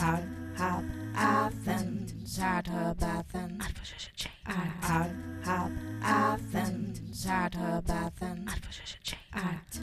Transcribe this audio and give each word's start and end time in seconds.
Out, 0.00 0.22
hop, 0.56 0.84
Athens, 1.16 2.38
out 2.38 2.68
of 2.68 3.02
Athens. 3.02 3.64
Out, 4.46 4.70
out, 4.82 5.10
hop, 5.44 5.70
Athens, 6.02 7.26
out 7.26 7.54
of 7.56 7.90
Athens. 7.90 8.50
Out. 9.34 9.82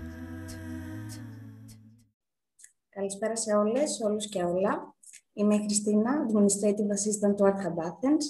Καλησπέρα 2.90 3.36
σε 3.36 3.54
όλες, 3.54 4.02
όλους 4.04 4.30
και 4.30 4.44
όλα. 4.44 4.96
Είμαι 5.34 5.56
η 5.56 5.60
Χριστίνα, 5.60 6.26
Administrative 6.28 6.90
Assistant 6.98 7.36
του 7.36 7.44
Art 7.44 7.58
Hub 7.58 7.84
Athens 7.84 8.24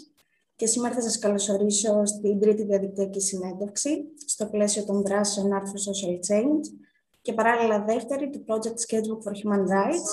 και 0.55 0.65
σήμερα 0.65 0.93
θα 0.93 1.01
σας 1.01 1.19
καλωσορίσω 1.19 2.05
στην 2.05 2.39
τρίτη 2.39 2.63
διαδικτυακή 2.63 3.21
συνέντευξη 3.21 4.03
στο 4.25 4.45
πλαίσιο 4.45 4.83
των 4.83 5.01
δράσεων 5.01 5.49
Art 5.51 5.65
for 5.65 5.91
Social 5.91 6.19
Change 6.29 6.61
και 7.25 7.33
παράλληλα 7.33 7.83
δεύτερη 7.83 8.29
του 8.29 8.45
Project 8.47 8.79
Sketchbook 8.85 9.21
for 9.25 9.33
Human 9.33 9.63
Rights, 9.75 10.09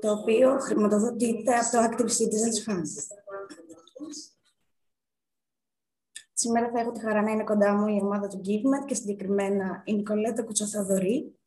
το 0.00 0.12
οποίο 0.12 0.58
χρηματοδοτείται 0.58 1.54
από 1.54 1.70
το 1.70 1.78
Active 1.78 2.10
Citizens 2.18 2.58
Fund. 2.66 2.82
Σήμερα 6.32 6.70
θα 6.70 6.80
έχω 6.80 6.92
τη 6.92 7.00
χαρά 7.00 7.22
να 7.22 7.30
είναι 7.30 7.44
κοντά 7.44 7.74
μου 7.74 7.86
η 7.86 8.00
ομάδα 8.02 8.28
του 8.28 8.40
GiveMed 8.44 8.86
και 8.86 8.94
συγκεκριμένα 8.94 9.82
η 9.84 9.94
Νικολέτα 9.94 10.42
Κουτσοθαδωρή. 10.42 11.38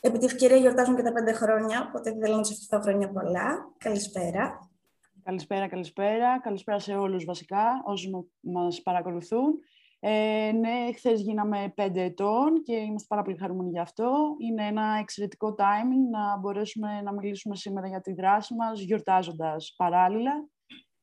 Επί 0.00 0.18
τη 0.18 0.24
ευκαιρία 0.24 0.56
γιορτάζουν 0.56 0.96
και 0.96 1.02
τα 1.02 1.12
πέντε 1.12 1.32
χρόνια, 1.32 1.86
οπότε 1.88 2.16
θέλω 2.20 2.36
να 2.36 2.44
σας 2.44 2.56
ευχηθώ 2.56 2.80
χρόνια 2.80 3.10
πολλά. 3.10 3.74
Καλησπέρα. 3.78 4.70
Καλησπέρα, 5.22 5.68
καλησπέρα. 5.68 6.40
Καλησπέρα 6.40 6.78
σε 6.78 6.94
όλους 6.94 7.24
βασικά, 7.24 7.82
όσους 7.84 8.10
μας 8.40 8.82
παρακολουθούν. 8.82 9.58
Ε, 10.06 10.52
ναι, 10.52 10.92
χθες 10.94 11.20
γίναμε 11.20 11.72
πέντε 11.74 12.02
ετών 12.02 12.62
και 12.62 12.76
είμαστε 12.76 13.06
πάρα 13.08 13.22
πολύ 13.22 13.36
χαρούμενοι 13.36 13.70
γι' 13.70 13.78
αυτό. 13.78 14.36
Είναι 14.38 14.66
ένα 14.66 14.96
εξαιρετικό 15.00 15.54
timing 15.58 16.10
να 16.10 16.38
μπορέσουμε 16.38 17.00
να 17.00 17.12
μιλήσουμε 17.12 17.56
σήμερα 17.56 17.88
για 17.88 18.00
τη 18.00 18.12
δράση 18.12 18.54
μας, 18.54 18.80
γιορτάζοντας 18.80 19.74
παράλληλα. 19.76 20.48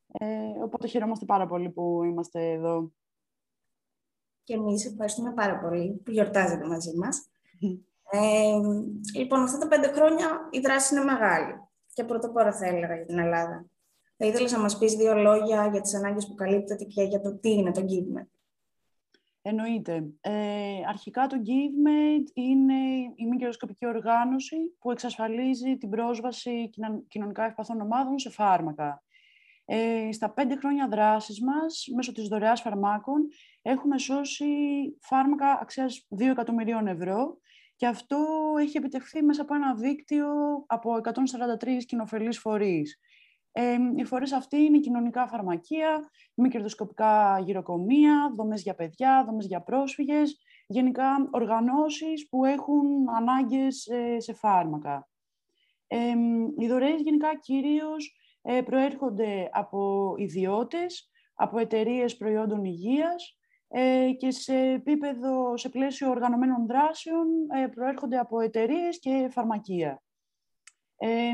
Ε, 0.07 0.25
οπότε 0.63 0.87
χαιρόμαστε 0.87 1.25
πάρα 1.25 1.47
πολύ 1.47 1.69
που 1.69 2.03
είμαστε 2.03 2.51
εδώ. 2.51 2.91
Και 4.43 4.53
εμείς 4.53 4.85
ευχαριστούμε 4.85 5.33
πάρα 5.33 5.59
πολύ 5.59 6.01
που 6.05 6.11
γιορτάζετε 6.11 6.67
μαζί 6.67 6.97
μας. 6.97 7.29
ε, 8.11 8.57
λοιπόν, 9.17 9.41
αυτά 9.41 9.57
τα 9.57 9.67
πέντε 9.67 9.87
χρόνια 9.87 10.47
η 10.51 10.59
δράση 10.59 10.95
είναι 10.95 11.03
μεγάλη 11.03 11.53
και 11.93 12.03
πρωτοπόρα 12.03 12.53
θα 12.53 12.65
έλεγα 12.65 12.95
για 12.95 13.05
την 13.05 13.19
Ελλάδα. 13.19 13.65
Θα 14.17 14.25
ήθελα 14.25 14.51
να 14.51 14.59
μας 14.59 14.77
πεις 14.77 14.93
δύο 14.93 15.13
λόγια 15.15 15.67
για 15.67 15.81
τις 15.81 15.95
ανάγκες 15.95 16.27
που 16.27 16.35
καλύπτεται 16.35 16.83
και 16.83 17.03
για 17.03 17.21
το 17.21 17.39
τι 17.39 17.51
είναι 17.51 17.71
το 17.71 17.81
GiveMed. 17.81 18.40
Εννοείται. 19.43 20.03
Ε, 20.21 20.79
αρχικά 20.87 21.27
το 21.27 21.37
GiveMate 21.45 22.29
είναι 22.33 22.73
η 23.15 23.25
μη 23.27 23.37
κερδοσκοπική 23.37 23.85
οργάνωση 23.85 24.55
που 24.79 24.91
εξασφαλίζει 24.91 25.77
την 25.77 25.89
πρόσβαση 25.89 26.69
κοινωνικά 27.07 27.45
ευπαθών 27.45 27.81
ομάδων 27.81 28.19
σε 28.19 28.29
φάρμακα. 28.29 29.03
Ε, 29.65 30.11
στα 30.11 30.33
πέντε 30.33 30.55
χρόνια 30.55 30.87
δράσης 30.87 31.41
μας, 31.41 31.87
μέσω 31.95 32.11
της 32.11 32.27
δωρεάς 32.27 32.61
φαρμάκων, 32.61 33.27
έχουμε 33.61 33.97
σώσει 33.97 34.45
φάρμακα 35.01 35.59
αξίας 35.61 36.07
2 36.09 36.31
εκατομμυρίων 36.31 36.87
ευρώ 36.87 37.37
και 37.75 37.87
αυτό 37.87 38.17
έχει 38.59 38.77
επιτευχθεί 38.77 39.23
μέσα 39.23 39.41
από 39.41 39.55
ένα 39.55 39.75
δίκτυο 39.75 40.27
από 40.67 40.95
143 40.95 41.85
κοινοφελείς 41.85 42.39
φορείς. 42.39 42.99
Ε, 43.51 43.77
οι 43.95 44.03
φορείς 44.03 44.31
αυτοί 44.31 44.57
είναι 44.57 44.79
κοινωνικά 44.79 45.27
φαρμακεία, 45.27 46.09
μη 46.33 46.49
κερδοσκοπικά 46.49 47.39
γυροκομεία, 47.39 48.33
δομές 48.35 48.61
για 48.61 48.75
παιδιά, 48.75 49.23
δομές 49.25 49.45
για 49.45 49.61
πρόσφυγες, 49.61 50.37
γενικά 50.67 51.27
οργανώσεις 51.31 52.27
που 52.29 52.45
έχουν 52.45 53.09
ανάγκες 53.15 53.87
ε, 53.87 54.19
σε 54.19 54.33
φάρμακα. 54.33 55.09
Ε, 55.93 56.13
οι 56.57 56.67
δωρεές 56.67 57.01
γενικά 57.01 57.35
κυρίως 57.39 58.15
ε, 58.41 58.61
προέρχονται 58.61 59.49
από 59.53 60.13
ιδιώτες, 60.17 61.09
από 61.33 61.59
εταιρείες 61.59 62.17
προϊόντων 62.17 62.65
υγείας 62.65 63.37
ε, 63.67 64.11
και 64.17 64.31
σε 64.31 64.57
επίπεδο, 64.57 65.57
σε 65.57 65.69
πλαίσιο 65.69 66.09
οργανωμένων 66.09 66.67
δράσεων 66.67 67.27
προέρχονται 67.75 68.17
από 68.17 68.39
εταιρείες 68.39 68.99
και 68.99 69.29
φαρμακεία. 69.31 70.01
Ε, 71.03 71.33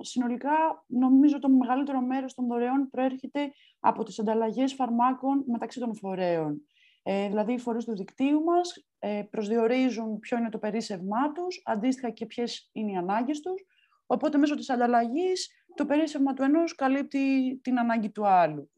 συνολικά, 0.00 0.84
νομίζω 0.86 1.38
το 1.38 1.48
μεγαλύτερο 1.48 2.00
μέρος 2.00 2.34
των 2.34 2.46
δωρεών 2.46 2.88
προέρχεται 2.90 3.52
από 3.80 4.02
τις 4.02 4.18
ανταλλαγές 4.18 4.74
φαρμάκων 4.74 5.44
μεταξύ 5.46 5.80
των 5.80 5.96
φορέων. 5.96 6.62
Ε, 7.02 7.28
δηλαδή, 7.28 7.52
οι 7.52 7.58
φορείς 7.58 7.84
του 7.84 7.96
δικτύου 7.96 8.42
μας 8.42 8.86
ε, 8.98 9.22
προσδιορίζουν 9.30 10.18
ποιο 10.18 10.38
είναι 10.38 10.48
το 10.48 10.58
περίσσευμά 10.58 11.32
τους, 11.32 11.62
αντίστοιχα 11.64 12.10
και 12.10 12.26
ποιες 12.26 12.70
είναι 12.72 12.92
οι 12.92 12.96
ανάγκες 12.96 13.40
τους, 13.40 13.64
οπότε 14.06 14.38
μέσω 14.38 14.54
της 14.54 14.70
ανταλλαγής 14.70 15.50
το 15.74 15.86
περίσσευμα 15.86 16.32
του 16.32 16.42
ενός 16.42 16.74
καλύπτει 16.74 17.58
την 17.62 17.78
ανάγκη 17.78 18.10
του 18.10 18.26
άλλου. 18.26 18.70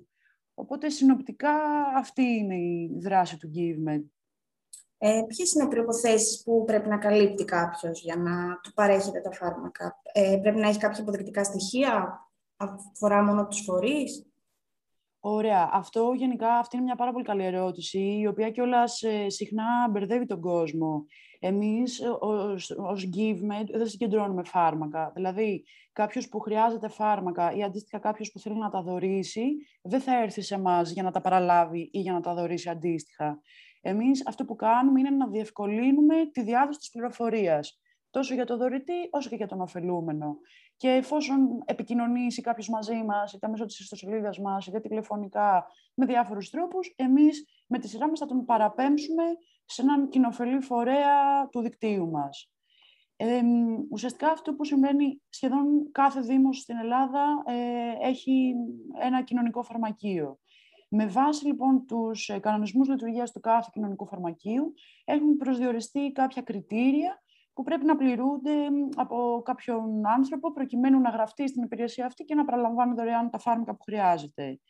Οπότε, 0.55 0.89
συνοπτικά, 0.89 1.53
αυτή 1.97 2.23
είναι 2.23 2.57
η 2.57 2.99
δράση 3.03 3.39
του 3.39 3.51
GiveMed. 3.55 4.05
Ε, 4.99 5.23
ποιες 5.27 5.53
είναι 5.53 5.65
οι 5.65 5.69
προϋποθέσεις 5.69 6.43
που 6.43 6.65
πρέπει 6.65 6.89
να 6.89 6.99
καλύπτει 6.99 7.45
κάποιος 7.45 8.03
για 8.03 8.17
να 8.17 8.61
του 8.63 8.73
παρέχεται 8.73 9.21
τα 9.21 9.33
φάρμακα; 9.33 10.01
Ε, 10.13 10.39
πρέπει 10.43 10.59
να 10.59 10.69
έχει 10.69 10.79
κάποια 10.79 11.03
αποδεικτικά 11.03 11.45
στοιχεία, 11.45 12.21
αφορά 12.57 13.23
μόνο 13.23 13.47
τους 13.47 13.61
φορείς; 13.61 14.27
Ωραία. 15.27 15.69
Αυτό 15.73 16.13
γενικά 16.17 16.55
αυτή 16.55 16.77
είναι 16.77 16.85
μια 16.85 16.95
πάρα 16.95 17.13
πολύ 17.13 17.25
καλή 17.25 17.45
ερώτηση, 17.45 17.99
η 17.99 18.27
οποία 18.27 18.51
κιόλας 18.51 19.03
ε, 19.03 19.29
συχνά 19.29 19.65
μπερδεύει 19.91 20.27
τον 20.27 20.41
κόσμο. 20.41 21.07
Εμείς 21.41 22.01
ως, 22.21 22.71
ως 22.71 23.09
GiveMed 23.17 23.67
δεν 23.73 23.87
συγκεντρώνουμε 23.87 24.43
φάρμακα. 24.45 25.13
Δηλαδή, 25.15 25.65
κάποιος 25.93 26.29
που 26.29 26.39
χρειάζεται 26.41 26.89
φάρμακα 26.89 27.53
ή 27.53 27.63
αντίστοιχα 27.63 27.99
κάποιος 27.99 28.33
που 28.33 28.39
θέλει 28.39 28.59
να 28.59 28.71
τα 28.71 28.83
δωρήσει, 28.83 29.45
δεν 29.83 30.01
θα 30.01 30.23
έρθει 30.23 30.41
σε 30.41 30.55
εμάς 30.55 30.91
για 30.91 31.03
να 31.03 31.11
τα 31.11 31.21
παραλάβει 31.21 31.89
ή 31.93 32.01
για 32.01 32.13
να 32.13 32.21
τα 32.21 32.35
δωρήσει 32.35 32.69
αντίστοιχα. 32.69 33.41
Εμείς 33.87 34.27
αυτό 34.27 34.45
που 34.45 34.57
κάνουμε 34.57 35.01
είναι 35.01 35.11
να 35.11 35.27
διευκολύνουμε 35.27 36.15
τη 36.33 36.43
διάδοση 36.43 36.79
της 36.79 36.91
πληροφορίας, 36.91 37.81
τόσο 38.11 38.35
για 38.35 38.47
τον 38.47 38.59
δωρητή 38.59 39.09
όσο 39.11 39.29
και 39.29 39.37
για 39.37 39.47
τον 39.47 39.61
ωφελούμενο. 39.61 40.39
Και 40.77 40.89
εφόσον 40.89 41.63
επικοινωνήσει 41.65 42.43
κάποιος 42.43 42.69
μαζί 42.69 43.03
μας, 43.03 43.33
είτε 43.33 43.49
μέσω 43.49 43.65
της 43.65 43.79
ιστοσελίδας 43.79 44.39
μας, 44.39 44.67
είτε 44.67 44.81
τηλεφωνικά, 44.81 45.67
με 45.95 46.07
διάφορους 46.07 46.51
τρόπους, 46.51 46.95
εμείς 46.97 47.47
με 47.67 47.79
τη 47.79 47.89
σειρά 47.89 48.09
μας 48.09 48.19
θα 48.19 48.27
τον 48.27 48.45
παραπέμψουμε 48.45 49.23
σε 49.65 49.83
έναν 49.83 50.09
κοινοφελή 50.09 50.61
φορέα 50.61 51.49
του 51.51 51.61
δικτύου 51.61 52.11
μας. 52.11 52.51
Ε, 53.17 53.41
ουσιαστικά 53.91 54.31
αυτό 54.31 54.55
που 54.55 54.65
συμβαίνει 54.65 55.23
σχεδόν 55.29 55.91
κάθε 55.93 56.21
Δήμος 56.21 56.59
στην 56.59 56.77
Ελλάδα 56.77 57.43
ε, 57.47 58.09
έχει 58.09 58.55
ένα 59.01 59.23
κοινωνικό 59.23 59.63
φαρμακείο. 59.63 60.39
Με 60.89 61.07
βάση 61.07 61.47
λοιπόν 61.47 61.87
τους 61.87 62.29
ε, 62.29 62.39
κανονισμούς 62.39 62.89
λειτουργίας 62.89 63.33
του 63.33 63.41
κάθε 63.41 63.71
κοινωνικού 63.73 64.07
φαρμακείου 64.07 64.75
έχουν 65.05 65.37
προσδιοριστεί 65.37 66.13
κάποια 66.13 66.43
κριτήρια 66.43 67.23
που 67.53 67.63
πρέπει 67.63 67.85
να 67.85 67.97
πληρούνται 67.97 68.53
από 68.95 69.43
κάποιον 69.45 70.07
άνθρωπο 70.07 70.53
προκειμένου 70.53 71.01
να 71.01 71.11
γραφτεί 71.11 71.49
στην 71.49 71.63
υπηρεσία 71.63 72.07
αυτή 72.07 72.25
και 72.25 72.35
να 72.35 72.45
παραλαμβάνει 72.45 72.95
δωρεάν 72.95 73.31
τα 73.31 73.39
φάρμακα 73.39 73.75
που 73.75 73.83
χρειάζεται. 73.83 74.61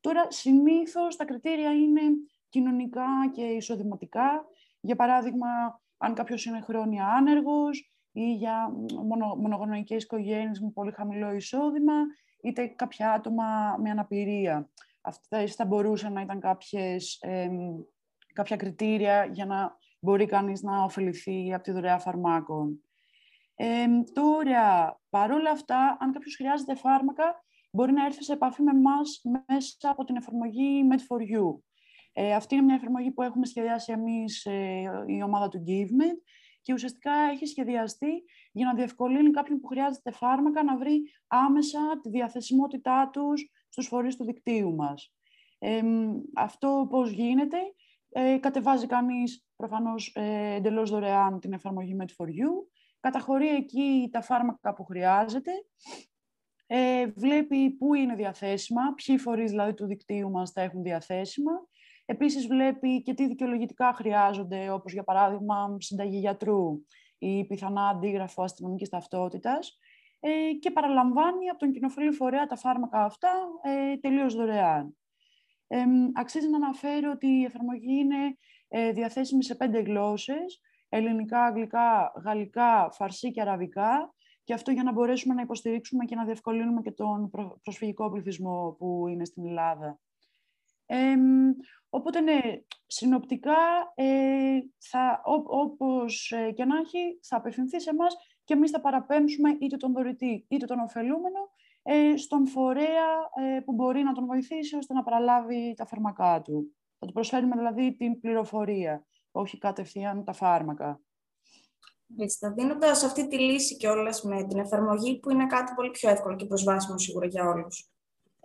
Τώρα, 0.00 0.26
συνήθως 0.28 1.16
τα 1.16 1.24
κριτήρια 1.24 1.72
είναι 1.72 2.00
κοινωνικά 2.48 3.06
και 3.32 3.42
εισοδηματικά. 3.42 4.44
Για 4.80 4.96
παράδειγμα, 4.96 5.46
αν 5.96 6.14
κάποιος 6.14 6.44
είναι 6.44 6.60
χρόνια 6.60 7.06
άνεργος 7.06 7.92
ή 8.12 8.32
για 8.32 8.72
μονο, 9.04 9.34
μονογονεϊκές 9.36 10.02
οικογένειες 10.02 10.60
με 10.60 10.70
πολύ 10.70 10.92
χαμηλό 10.92 11.32
εισόδημα, 11.32 11.94
είτε 12.42 12.66
κάποια 12.66 13.12
άτομα 13.12 13.76
με 13.78 13.90
αναπηρία. 13.90 14.68
Αυτά 15.08 15.46
θα 15.46 15.64
μπορούσαν 15.64 16.12
να 16.12 16.20
ήταν 16.20 16.40
κάποιες, 16.40 17.20
κάποια 18.32 18.56
κριτήρια 18.56 19.24
για 19.24 19.46
να 19.46 19.76
μπορεί 20.00 20.26
κανείς 20.26 20.62
να 20.62 20.82
ωφεληθεί 20.82 21.54
από 21.54 21.62
τη 21.62 21.70
δωρεά 21.70 21.98
φαρμάκων. 21.98 22.82
Ε, 23.54 23.86
τώρα, 24.12 25.00
παρόλα 25.10 25.50
αυτά, 25.50 25.96
αν 26.00 26.12
κάποιος 26.12 26.36
χρειάζεται 26.36 26.74
φάρμακα, 26.74 27.44
μπορεί 27.70 27.92
να 27.92 28.04
έρθει 28.04 28.24
σε 28.24 28.32
επαφή 28.32 28.62
με 28.62 28.70
εμάς 28.70 29.20
μέσα 29.22 29.90
από 29.90 30.04
την 30.04 30.16
εφαρμογή 30.16 30.88
Med4You. 30.90 31.60
Ε, 32.12 32.34
αυτή 32.34 32.54
είναι 32.54 32.64
μια 32.64 32.74
εφαρμογή 32.74 33.10
που 33.10 33.22
έχουμε 33.22 33.46
σχεδιάσει 33.46 33.92
εμείς, 33.92 34.44
ε, 34.44 34.82
η 35.06 35.22
ομάδα 35.22 35.48
του 35.48 35.64
GiveMed, 35.66 36.16
και 36.62 36.72
ουσιαστικά 36.72 37.12
έχει 37.12 37.46
σχεδιαστεί 37.46 38.24
για 38.52 38.66
να 38.66 38.74
διευκολύνει 38.74 39.30
κάποιον 39.30 39.60
που 39.60 39.66
χρειάζεται 39.66 40.10
φάρμακα 40.10 40.62
να 40.62 40.76
βρει 40.76 41.02
άμεσα 41.26 42.00
τη 42.02 42.08
διαθεσιμότητά 42.08 43.10
τους 43.12 43.50
στους 43.78 43.90
φορείς 43.90 44.16
του 44.16 44.24
δικτύου 44.24 44.74
μας. 44.74 45.12
Ε, 45.58 45.82
αυτό 46.34 46.86
πώς 46.90 47.10
γίνεται, 47.10 47.56
ε, 48.08 48.38
κατεβάζει 48.38 48.86
κανείς 48.86 49.46
προφανώς 49.56 50.12
ε, 50.14 50.54
εντελώς 50.54 50.90
δωρεάν 50.90 51.40
την 51.40 51.52
εφαρμογή 51.52 51.96
Med4You, 52.00 52.50
καταχωρεί 53.00 53.48
εκεί 53.48 54.08
τα 54.12 54.22
φάρμακα 54.22 54.74
που 54.74 54.84
χρειάζεται, 54.84 55.50
ε, 56.66 57.06
βλέπει 57.06 57.70
πού 57.70 57.94
είναι 57.94 58.14
διαθέσιμα, 58.14 58.82
ποιοι 58.94 59.18
φορείς 59.18 59.50
δηλαδή 59.50 59.74
του 59.74 59.86
δικτύου 59.86 60.30
μας 60.30 60.52
τα 60.52 60.60
έχουν 60.60 60.82
διαθέσιμα, 60.82 61.52
Επίσης 62.10 62.46
βλέπει 62.46 63.02
και 63.02 63.14
τι 63.14 63.26
δικαιολογητικά 63.26 63.92
χρειάζονται, 63.92 64.70
όπως 64.70 64.92
για 64.92 65.04
παράδειγμα 65.04 65.76
συνταγή 65.78 66.18
γιατρού 66.18 66.80
ή 67.18 67.44
πιθανά 67.44 67.88
αντίγραφο 67.88 68.42
αστυνομικής 68.42 68.88
ταυτότητας 68.88 69.78
ε, 70.20 70.52
και 70.60 70.70
παραλαμβάνει 70.70 71.48
από 71.48 71.58
τον 71.58 71.72
κοινοφελή 71.72 72.12
φορέα 72.12 72.46
τα 72.46 72.56
φάρμακα 72.56 73.04
αυτά 73.04 73.30
ε, 73.62 73.96
τελείως 73.96 74.34
δωρεάν. 74.34 74.96
Ε, 75.66 75.84
αξίζει 76.14 76.48
να 76.48 76.56
αναφέρω 76.56 77.10
ότι 77.10 77.26
η 77.26 77.44
εφαρμογή 77.44 77.98
είναι 77.98 78.36
ε, 78.68 78.92
διαθέσιμη 78.92 79.44
σε 79.44 79.54
πέντε 79.54 79.80
γλώσσες, 79.80 80.60
ελληνικά, 80.88 81.44
αγγλικά, 81.44 82.12
γαλλικά, 82.24 82.90
φαρσί 82.92 83.30
και 83.30 83.40
αραβικά, 83.40 84.14
και 84.44 84.54
αυτό 84.54 84.70
για 84.70 84.82
να 84.82 84.92
μπορέσουμε 84.92 85.34
να 85.34 85.40
υποστηρίξουμε 85.42 86.04
και 86.04 86.14
να 86.14 86.24
διευκολύνουμε 86.24 86.82
και 86.82 86.90
τον 86.90 87.30
προσφυγικό 87.62 88.10
πληθυσμό 88.10 88.76
που 88.78 89.06
είναι 89.08 89.24
στην 89.24 89.46
Ελλάδα. 89.46 89.98
Ε, 90.86 91.14
οπότε, 91.88 92.20
ναι, 92.20 92.40
συνοπτικά, 92.86 93.56
ε, 93.94 94.58
θα, 94.78 95.22
ό, 95.24 95.58
όπως 95.58 96.30
ε, 96.30 96.50
και 96.52 96.64
να 96.64 96.76
έχει, 96.78 97.18
θα 97.22 97.36
απευθυνθεί 97.36 97.80
σε 97.80 97.90
εμάς 97.90 98.16
και 98.48 98.54
εμείς 98.54 98.70
θα 98.70 98.80
παραπέμψουμε 98.80 99.56
είτε 99.60 99.76
τον 99.76 99.92
δωρητή 99.92 100.44
είτε 100.48 100.66
τον 100.66 100.78
ωφελούμενο 100.78 101.50
ε, 101.82 102.16
στον 102.16 102.46
φορέα 102.46 103.08
ε, 103.56 103.60
που 103.60 103.72
μπορεί 103.72 104.02
να 104.02 104.12
τον 104.12 104.26
βοηθήσει 104.26 104.76
ώστε 104.76 104.94
να 104.94 105.02
παραλάβει 105.02 105.74
τα 105.76 105.86
φάρμακά 105.86 106.42
του. 106.42 106.76
Θα 106.98 107.06
του 107.06 107.12
προσφέρουμε 107.12 107.56
δηλαδή 107.56 107.96
την 107.96 108.20
πληροφορία, 108.20 109.06
όχι 109.30 109.58
κατευθείαν 109.58 110.24
τα 110.24 110.32
φάρμακα. 110.32 111.00
Μάλιστα. 112.06 112.52
Δίνοντας 112.52 113.04
αυτή 113.04 113.28
τη 113.28 113.38
λύση 113.38 113.76
και 113.76 113.88
όλα 113.88 114.10
με 114.22 114.44
την 114.44 114.58
εφαρμογή, 114.58 115.18
που 115.18 115.30
είναι 115.30 115.46
κάτι 115.46 115.72
πολύ 115.74 115.90
πιο 115.90 116.10
εύκολο 116.10 116.36
και 116.36 116.46
προσβάσιμο 116.46 116.98
σίγουρα 116.98 117.26
για 117.26 117.48
όλους. 117.48 117.90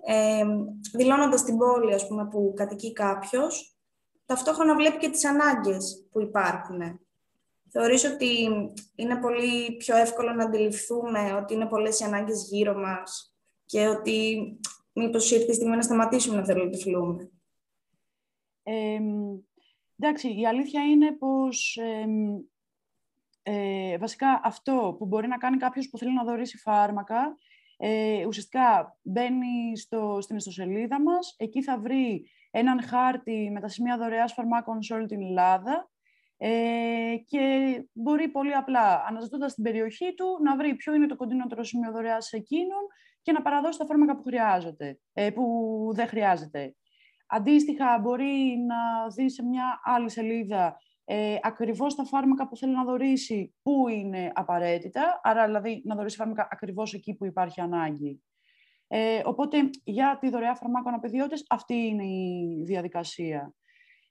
Ε, 0.05 0.45
Δηλώνοντας 0.93 1.43
την 1.43 1.57
πόλη 1.57 1.93
ας 1.93 2.07
πούμε, 2.07 2.27
που 2.27 2.53
κατοικεί 2.55 2.93
κάποιος, 2.93 3.77
ταυτόχρονα 4.25 4.75
βλέπει 4.75 4.97
και 4.97 5.09
τις 5.09 5.25
ανάγκες 5.25 6.07
που 6.11 6.21
υπάρχουν. 6.21 6.99
Θεωρείς 7.75 8.03
ότι 8.03 8.49
είναι 8.95 9.15
πολύ 9.15 9.75
πιο 9.77 9.95
εύκολο 9.95 10.33
να 10.33 10.43
αντιληφθούμε 10.43 11.33
ότι 11.33 11.53
είναι 11.53 11.65
πολλές 11.65 11.99
οι 11.99 12.03
ανάγκες 12.03 12.47
γύρω 12.49 12.75
μας 12.75 13.35
και 13.65 13.87
ότι 13.87 14.47
μήπως 14.93 15.31
ήρθε 15.31 15.51
η 15.51 15.53
στιγμή 15.53 15.75
να 15.75 15.81
σταματήσουμε 15.81 16.35
να 16.35 16.45
θέλουμε 16.45 16.75
να 16.75 17.29
Ε, 18.63 18.99
εντάξει, 19.99 20.39
η 20.39 20.47
αλήθεια 20.47 20.83
είναι 20.83 21.11
πως 21.11 21.79
ε, 23.43 23.97
βασικά 23.97 24.41
αυτό 24.43 24.95
που 24.97 25.05
μπορεί 25.05 25.27
να 25.27 25.37
κάνει 25.37 25.57
κάποιος 25.57 25.89
που 25.89 25.97
θέλει 25.97 26.13
να 26.13 26.23
δωρήσει 26.23 26.57
φάρμακα, 26.57 27.37
ε, 27.77 28.25
ουσιαστικά 28.25 28.97
μπαίνει 29.01 29.77
στο, 29.77 30.17
στην 30.21 30.35
ιστοσελίδα 30.35 31.01
μας, 31.01 31.35
εκεί 31.37 31.63
θα 31.63 31.79
βρει 31.79 32.29
έναν 32.51 32.83
χάρτη 32.83 33.49
με 33.53 33.59
τα 33.59 33.67
σημεία 33.67 33.97
δωρεάς 33.97 34.33
φαρμάκων 34.33 34.81
σε 34.81 34.93
όλη 34.93 35.05
την 35.05 35.21
Ελλάδα 35.21 35.91
ε, 36.45 37.15
και 37.25 37.75
μπορεί 37.93 38.27
πολύ 38.27 38.53
απλά, 38.53 39.05
αναζητώντας 39.07 39.53
την 39.53 39.63
περιοχή 39.63 40.13
του, 40.13 40.25
να 40.41 40.55
βρει 40.55 40.75
ποιο 40.75 40.93
είναι 40.93 41.05
το 41.05 41.15
κοντινότερο 41.15 41.63
σημείο 41.63 41.91
δωρεάς 41.91 42.25
σε 42.25 42.37
εκείνον 42.37 42.87
και 43.21 43.31
να 43.31 43.41
παραδώσει 43.41 43.77
τα 43.77 43.85
φάρμακα 43.85 44.15
που 44.15 44.23
χρειάζεται, 44.23 44.99
ε, 45.13 45.29
που 45.29 45.43
δεν 45.93 46.07
χρειάζεται. 46.07 46.75
Αντίστοιχα, 47.27 47.99
μπορεί 47.99 48.57
να 48.67 49.07
δει 49.15 49.29
σε 49.29 49.43
μια 49.43 49.81
άλλη 49.83 50.09
σελίδα 50.09 50.77
ε, 51.05 51.35
ακριβώς 51.41 51.95
τα 51.95 52.03
φάρμακα 52.03 52.47
που 52.47 52.57
θέλει 52.57 52.73
να 52.73 52.83
δωρήσει, 52.83 53.55
πού 53.61 53.87
είναι 53.87 54.31
απαραίτητα, 54.33 55.19
άρα 55.23 55.45
δηλαδή 55.45 55.81
να 55.85 55.95
δωρήσει 55.95 56.15
φάρμακα 56.15 56.47
ακριβώς 56.51 56.93
εκεί 56.93 57.13
που 57.13 57.25
υπάρχει 57.25 57.61
ανάγκη. 57.61 58.23
Ε, 58.87 59.21
οπότε, 59.25 59.69
για 59.83 60.17
τη 60.21 60.29
δωρεά 60.29 60.55
φαρμάκων 60.55 60.93
απειδιώτες, 60.93 61.45
αυτή 61.49 61.73
είναι 61.73 62.05
η 62.05 62.63
διαδικασία. 62.65 63.53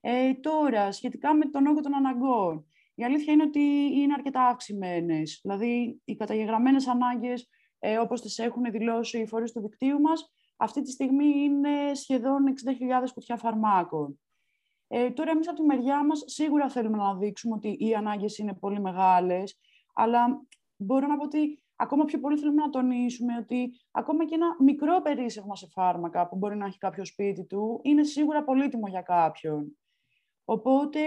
Ε, 0.04 0.34
τώρα, 0.34 0.93
σχετικά 0.93 1.34
με 1.34 1.44
τον 1.44 1.66
όγκο 1.66 1.81
των 1.81 1.94
αναγκών, 1.94 2.66
η 2.94 3.04
αλήθεια 3.04 3.32
είναι 3.32 3.43
ότι 3.43 3.60
είναι 3.94 4.12
αρκετά 4.12 4.46
αυξημένες. 4.46 5.40
Δηλαδή, 5.43 6.00
οι 6.04 6.16
καταγεγραμμένες 6.16 6.87
ανάγκες, 6.87 7.49
ε, 7.78 7.99
όπως 7.99 8.20
τις 8.20 8.38
έχουν 8.38 8.62
δηλώσει 8.70 9.19
οι 9.19 9.26
φορείς 9.26 9.52
του 9.52 9.60
δικτύου 9.60 10.00
μας, 10.00 10.32
αυτή 10.56 10.82
τη 10.82 10.90
στιγμή 10.90 11.26
είναι 11.26 11.94
σχεδόν 11.94 12.46
60.000 12.46 13.12
κουτιά 13.14 13.37
φαρμάκων. 13.37 14.20
Ε, 14.88 15.10
τώρα, 15.10 15.31
εμείς 15.31 15.49
από 15.49 15.56
τη 15.56 15.62
μεριά 15.66 16.05
μας 16.06 16.22
σίγουρα 16.26 16.69
θέλουμε 16.69 16.96
να 16.96 17.16
δείξουμε 17.16 17.55
ότι 17.55 17.76
οι 17.78 17.94
ανάγκες 17.94 18.38
είναι 18.38 18.55
πολύ 18.55 18.81
μεγάλες, 18.81 19.58
αλλά 19.94 20.46
μπορώ 20.76 21.06
να 21.06 21.16
πω 21.16 21.25
ότι 21.25 21.62
ακόμα 21.76 22.05
πιο 22.05 22.20
πολύ 22.20 22.38
θέλουμε 22.38 22.62
να 22.62 22.70
τονίσουμε 22.70 23.37
ότι 23.37 23.72
ακόμα 23.90 24.25
και 24.25 24.34
ένα 24.34 24.56
μικρό 24.58 25.02
περίσσευμα 25.02 25.56
σε 25.56 25.69
φάρμακα 25.72 26.28
που 26.28 26.37
μπορεί 26.37 26.56
να 26.56 26.66
έχει 26.66 26.78
κάποιο 26.78 27.05
σπίτι 27.05 27.44
του 27.44 27.81
είναι 27.82 28.02
σίγουρα 28.02 28.44
πολύτιμο 28.44 28.88
για 28.88 29.02
κάποιον. 29.02 29.76
Οπότε, 30.44 31.00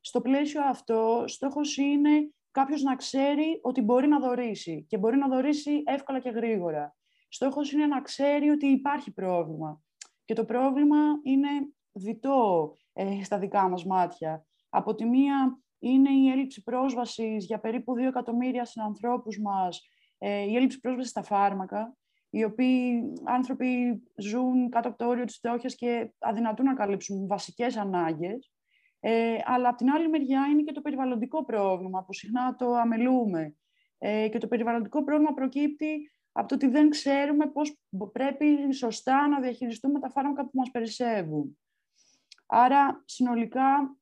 στο 0.00 0.20
πλαίσιο 0.20 0.64
αυτό, 0.64 1.24
στόχος 1.26 1.76
είναι 1.76 2.32
κάποιος 2.50 2.82
να 2.82 2.96
ξέρει 2.96 3.58
ότι 3.62 3.80
μπορεί 3.80 4.08
να 4.08 4.18
δωρήσει 4.20 4.84
και 4.88 4.98
μπορεί 4.98 5.16
να 5.16 5.28
δωρήσει 5.28 5.82
εύκολα 5.84 6.18
και 6.18 6.30
γρήγορα. 6.30 6.96
Στόχος 7.28 7.72
είναι 7.72 7.86
να 7.86 8.00
ξέρει 8.00 8.48
ότι 8.48 8.66
υπάρχει 8.66 9.12
πρόβλημα. 9.12 9.82
Και 10.24 10.34
το 10.34 10.44
πρόβλημα 10.44 10.98
είναι 11.22 11.48
διτό 11.92 12.72
ε, 12.92 13.24
στα 13.24 13.38
δικά 13.38 13.68
μας 13.68 13.84
μάτια. 13.84 14.46
Από 14.68 14.94
τη 14.94 15.04
μία 15.04 15.62
είναι 15.78 16.10
η 16.10 16.28
έλλειψη 16.30 16.62
πρόσβασης 16.62 17.44
για 17.44 17.60
περίπου 17.60 17.92
2 17.92 17.98
εκατομμύρια 17.98 18.64
συνανθρώπους 18.64 19.40
μας, 19.40 19.82
ε, 20.18 20.42
η 20.42 20.56
έλλειψη 20.56 20.80
πρόσβασης 20.80 21.10
στα 21.10 21.22
φάρμακα, 21.22 21.96
οι 22.30 22.44
οποίοι 22.44 23.02
άνθρωποι 23.24 24.02
ζουν 24.16 24.68
κάτω 24.68 24.88
από 24.88 24.98
το 24.98 25.06
όριο 25.06 25.24
της 25.24 25.36
φτώχειας 25.36 25.74
και 25.74 26.12
αδυνατούν 26.18 26.64
να 26.64 26.74
καλύψουν 26.74 27.26
βασικές 27.26 27.76
ανάγκες. 27.76 28.52
Ε, 29.00 29.36
αλλά 29.44 29.68
από 29.68 29.76
την 29.76 29.90
άλλη 29.90 30.08
μεριά 30.08 30.46
είναι 30.46 30.62
και 30.62 30.72
το 30.72 30.80
περιβαλλοντικό 30.80 31.44
πρόβλημα 31.44 32.04
που 32.04 32.12
συχνά 32.12 32.54
το 32.54 32.74
αμελούμε. 32.74 33.56
Ε, 33.98 34.28
και 34.28 34.38
το 34.38 34.46
περιβαλλοντικό 34.46 35.04
πρόβλημα 35.04 35.34
προκύπτει 35.34 36.10
από 36.32 36.48
το 36.48 36.54
ότι 36.54 36.66
δεν 36.66 36.90
ξέρουμε 36.90 37.46
πώς 37.46 37.78
πρέπει 38.12 38.72
σωστά 38.72 39.28
να 39.28 39.40
διαχειριστούμε 39.40 40.00
τα 40.00 40.10
φάρμακα 40.10 40.42
που 40.44 40.50
μας 40.52 40.70
περισσεύουν. 40.70 41.58
Άρα, 42.46 43.02
συνολικά, 43.04 43.96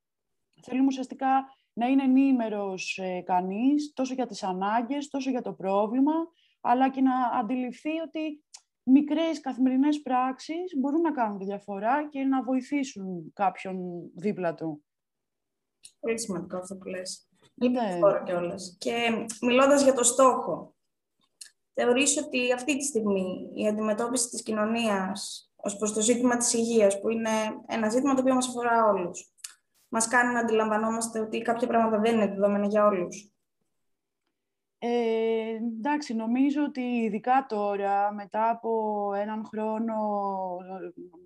θέλουμε 0.61 0.87
ουσιαστικά 0.87 1.45
να 1.73 1.87
είναι 1.87 2.03
ενήμερος 2.03 2.97
ε, 2.97 3.21
κανείς 3.21 3.93
τόσο 3.93 4.13
για 4.13 4.25
τις 4.25 4.43
ανάγκες, 4.43 5.07
τόσο 5.07 5.29
για 5.29 5.41
το 5.41 5.53
πρόβλημα, 5.53 6.13
αλλά 6.61 6.89
και 6.89 7.01
να 7.01 7.27
αντιληφθεί 7.39 7.99
ότι 7.99 8.43
μικρές 8.83 9.39
καθημερινές 9.39 10.01
πράξεις 10.01 10.75
μπορούν 10.77 11.01
να 11.01 11.11
κάνουν 11.11 11.37
τη 11.37 11.45
διαφορά 11.45 12.07
και 12.09 12.23
να 12.23 12.43
βοηθήσουν 12.43 13.31
κάποιον 13.33 13.77
δίπλα 14.15 14.53
του. 14.53 14.86
Πολύ 15.99 16.19
σημαντικό 16.19 16.57
αυτό 16.57 16.75
που 16.75 16.87
λες. 16.87 17.27
Ναι. 17.53 17.99
κιόλας. 18.25 18.75
Και 18.79 19.25
μιλώντας 19.41 19.83
για 19.83 19.93
το 19.93 20.03
στόχο, 20.03 20.75
θεωρείς 21.73 22.17
ότι 22.17 22.53
αυτή 22.53 22.77
τη 22.77 22.83
στιγμή 22.83 23.51
η 23.53 23.67
αντιμετώπιση 23.67 24.29
της 24.29 24.43
κοινωνίας 24.43 25.51
ως 25.55 25.77
προς 25.77 25.93
το 25.93 26.01
ζήτημα 26.01 26.37
της 26.37 26.53
υγείας, 26.53 26.99
που 26.99 27.09
είναι 27.09 27.29
ένα 27.67 27.89
ζήτημα 27.89 28.13
το 28.13 28.21
οποίο 28.21 28.33
μας 28.33 28.47
αφορά 28.47 28.85
όλους, 28.85 29.33
μας 29.87 30.07
κάνει 30.07 30.33
να 30.33 30.39
αντιλαμβανόμαστε 30.39 31.19
ότι 31.19 31.41
κάποια 31.41 31.67
πράγματα 31.67 31.99
δεν 31.99 32.15
είναι 32.15 32.27
δεδομένα 32.27 32.67
για 32.67 32.85
όλους; 32.85 33.31
Ε, 34.79 35.55
εντάξει, 35.77 36.13
νομίζω 36.13 36.63
ότι 36.63 36.81
ειδικά 36.81 37.45
τώρα, 37.49 38.13
μετά 38.13 38.49
από 38.49 39.11
έναν 39.13 39.45
χρόνο 39.45 39.95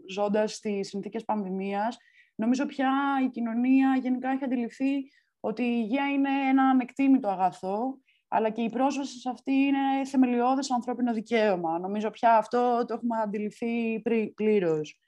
ζώντας 0.09 0.53
στις 0.53 0.87
συνθήκες 0.87 1.23
πανδημίας, 1.23 1.97
Νομίζω 2.41 2.65
πια 2.65 2.91
η 3.23 3.29
κοινωνία 3.29 3.97
γενικά 4.01 4.29
έχει 4.29 4.43
αντιληφθεί 4.43 5.11
ότι 5.39 5.63
η 5.63 5.81
υγεία 5.83 6.09
είναι 6.09 6.29
ένα 6.49 6.63
ανεκτήμητο 6.63 7.27
αγαθό, 7.27 7.99
αλλά 8.27 8.49
και 8.49 8.61
η 8.61 8.69
πρόσβαση 8.69 9.19
σε 9.19 9.29
αυτή 9.29 9.51
είναι 9.51 10.05
θεμελιώδες 10.05 10.71
ανθρώπινο 10.71 11.13
δικαίωμα. 11.13 11.79
Νομίζω 11.79 12.09
πια 12.09 12.37
αυτό 12.37 12.85
το 12.87 12.93
έχουμε 12.93 13.21
αντιληφθεί 13.21 14.01
πλήρως. 14.35 14.99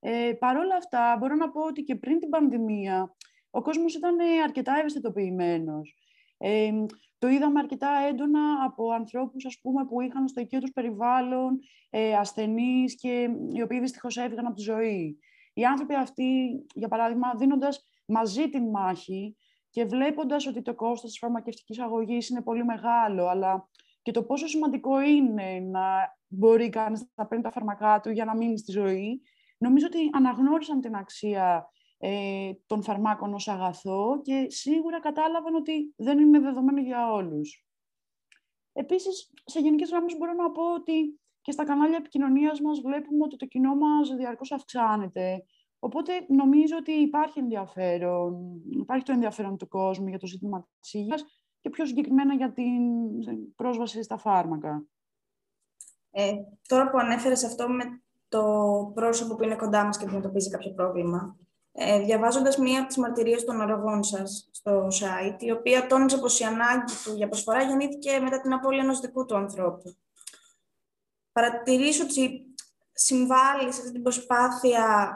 Ε, 0.00 0.32
Παρ' 0.38 0.56
όλα 0.56 0.76
αυτά, 0.76 1.16
μπορώ 1.18 1.34
να 1.34 1.50
πω 1.50 1.60
ότι 1.60 1.82
και 1.82 1.94
πριν 1.94 2.18
την 2.18 2.28
πανδημία, 2.28 3.14
ο 3.50 3.62
κόσμος 3.62 3.94
ήταν 3.94 4.16
αρκετά 4.44 4.76
ευαισθητοποιημένος. 4.78 5.96
Ε, 6.38 6.70
το 7.18 7.28
είδαμε 7.28 7.58
αρκετά 7.60 7.88
έντονα 8.08 8.64
από 8.64 8.90
ανθρώπους 8.90 9.46
ας 9.46 9.58
πούμε, 9.62 9.84
που 9.84 10.00
είχαν 10.00 10.28
στο 10.28 10.40
οικείο 10.40 10.60
τους 10.60 10.72
περιβάλλον 10.72 11.58
ε, 11.90 12.14
ασθενείς 12.14 12.94
και 12.94 13.28
οι 13.52 13.62
οποίοι 13.62 13.80
δυστυχώς 13.80 14.16
έφυγαν 14.16 14.46
από 14.46 14.54
τη 14.54 14.62
ζωή. 14.62 15.18
Οι 15.54 15.64
άνθρωποι 15.64 15.94
αυτοί, 15.94 16.64
για 16.74 16.88
παράδειγμα, 16.88 17.34
δίνοντας 17.34 17.88
μαζί 18.06 18.48
την 18.48 18.70
μάχη 18.70 19.36
και 19.70 19.84
βλέποντας 19.84 20.46
ότι 20.46 20.62
το 20.62 20.74
κόστος 20.74 21.10
της 21.10 21.18
φαρμακευτικής 21.18 21.78
αγωγής 21.78 22.28
είναι 22.28 22.42
πολύ 22.42 22.64
μεγάλο, 22.64 23.26
αλλά 23.26 23.68
και 24.02 24.10
το 24.10 24.22
πόσο 24.22 24.46
σημαντικό 24.46 25.00
είναι 25.00 25.60
να 25.60 26.16
μπορεί 26.28 26.68
κανείς 26.68 27.10
να 27.14 27.26
παίρνει 27.26 27.44
τα 27.44 27.50
φαρμακά 27.50 28.00
του 28.00 28.10
για 28.10 28.24
να 28.24 28.36
μείνει 28.36 28.58
στη 28.58 28.72
ζωή, 28.72 29.22
νομίζω 29.58 29.86
ότι 29.86 30.10
αναγνώρισαν 30.12 30.80
την 30.80 30.94
αξία 30.94 31.68
ε, 31.98 32.50
των 32.66 32.82
φαρμάκων 32.82 33.34
ως 33.34 33.48
αγαθό 33.48 34.20
και 34.22 34.46
σίγουρα 34.48 35.00
κατάλαβαν 35.00 35.54
ότι 35.54 35.94
δεν 35.96 36.18
είναι 36.18 36.38
δεδομένο 36.38 36.80
για 36.80 37.12
όλους. 37.12 37.66
Επίσης, 38.72 39.32
σε 39.44 39.60
γενικές 39.60 39.90
γραμμές 39.90 40.16
μπορώ 40.16 40.32
να 40.32 40.50
πω 40.50 40.74
ότι 40.74 41.20
και 41.44 41.52
στα 41.52 41.64
κανάλια 41.64 41.96
επικοινωνίας 41.96 42.60
μας 42.60 42.80
βλέπουμε 42.80 43.24
ότι 43.24 43.36
το 43.36 43.46
κοινό 43.46 43.74
μας 43.74 44.14
διαρκώς 44.16 44.52
αυξάνεται. 44.52 45.44
Οπότε 45.78 46.12
νομίζω 46.28 46.76
ότι 46.76 46.92
υπάρχει 46.92 47.38
ενδιαφέρον, 47.38 48.62
υπάρχει 48.70 49.04
το 49.04 49.12
ενδιαφέρον 49.12 49.56
του 49.56 49.68
κόσμου 49.68 50.08
για 50.08 50.18
το 50.18 50.26
ζήτημα 50.26 50.68
της 50.80 50.94
υγείας 50.94 51.24
και 51.60 51.70
πιο 51.70 51.86
συγκεκριμένα 51.86 52.34
για 52.34 52.52
την 52.52 52.82
πρόσβαση 53.56 54.02
στα 54.02 54.16
φάρμακα. 54.16 54.84
Ε, 56.10 56.32
τώρα 56.68 56.90
που 56.90 56.98
ανέφερες 56.98 57.44
αυτό 57.44 57.68
με 57.68 57.84
το 58.28 58.42
πρόσωπο 58.94 59.34
που 59.34 59.42
είναι 59.42 59.56
κοντά 59.56 59.84
μας 59.84 59.98
και 59.98 60.04
αντιμετωπίζει 60.04 60.50
κάποιο 60.50 60.70
πρόβλημα, 60.70 61.36
ε, 61.72 62.00
διαβάζοντας 62.00 62.58
μία 62.58 62.78
από 62.78 62.88
τις 62.88 62.96
μαρτυρίες 62.96 63.44
των 63.44 63.60
αραγών 63.60 64.02
σας 64.02 64.48
στο 64.52 64.86
site, 64.86 65.42
η 65.42 65.50
οποία 65.50 65.86
τόνιζε 65.86 66.18
πως 66.18 66.40
η 66.40 66.44
ανάγκη 66.44 66.92
του 67.04 67.14
για 67.16 67.28
προσφορά 67.28 67.62
γεννήθηκε 67.62 68.18
μετά 68.20 68.40
την 68.40 68.52
απώλεια 68.52 68.82
ενός 68.82 69.00
δικού 69.00 69.24
του 69.24 69.36
ανθρώπου. 69.36 69.96
Παρατηρήσω 71.34 72.02
ότι 72.04 72.44
συμβάλλει 72.92 73.72
σε 73.72 73.80
αυτή 73.80 73.92
την 73.92 74.02
προσπάθεια, 74.02 75.14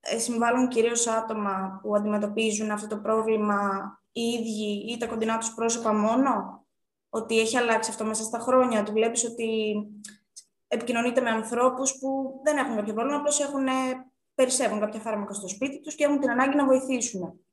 ε, 0.00 0.18
συμβάλλουν 0.18 0.68
κυρίως 0.68 1.06
άτομα 1.06 1.80
που 1.82 1.96
αντιμετωπίζουν 1.96 2.70
αυτό 2.70 2.86
το 2.86 2.98
πρόβλημα 2.98 3.90
οι 4.12 4.20
ίδιοι 4.20 4.92
ή 4.92 4.96
τα 4.96 5.06
κοντινά 5.06 5.38
τους 5.38 5.54
πρόσωπα 5.54 5.92
μόνο, 5.92 6.64
ότι 7.08 7.40
έχει 7.40 7.56
αλλάξει 7.56 7.90
αυτό 7.90 8.04
μέσα 8.04 8.22
στα 8.22 8.38
χρόνια, 8.38 8.80
ότι 8.80 8.92
βλέπεις 8.92 9.24
ότι 9.24 9.76
επικοινωνείται 10.68 11.20
με 11.20 11.30
ανθρώπους 11.30 11.98
που 11.98 12.40
δεν 12.44 12.56
έχουν 12.56 12.76
κάποιο 12.76 12.94
πρόβλημα, 12.94 13.18
απλώς 13.18 13.40
έχουν, 13.40 13.66
περισσεύουν 14.34 14.80
κάποια 14.80 15.00
φάρμακα 15.00 15.32
στο 15.32 15.48
σπίτι 15.48 15.80
τους 15.80 15.94
και 15.94 16.04
έχουν 16.04 16.20
την 16.20 16.30
ανάγκη 16.30 16.56
να 16.56 16.64
βοηθήσουν. 16.64 17.45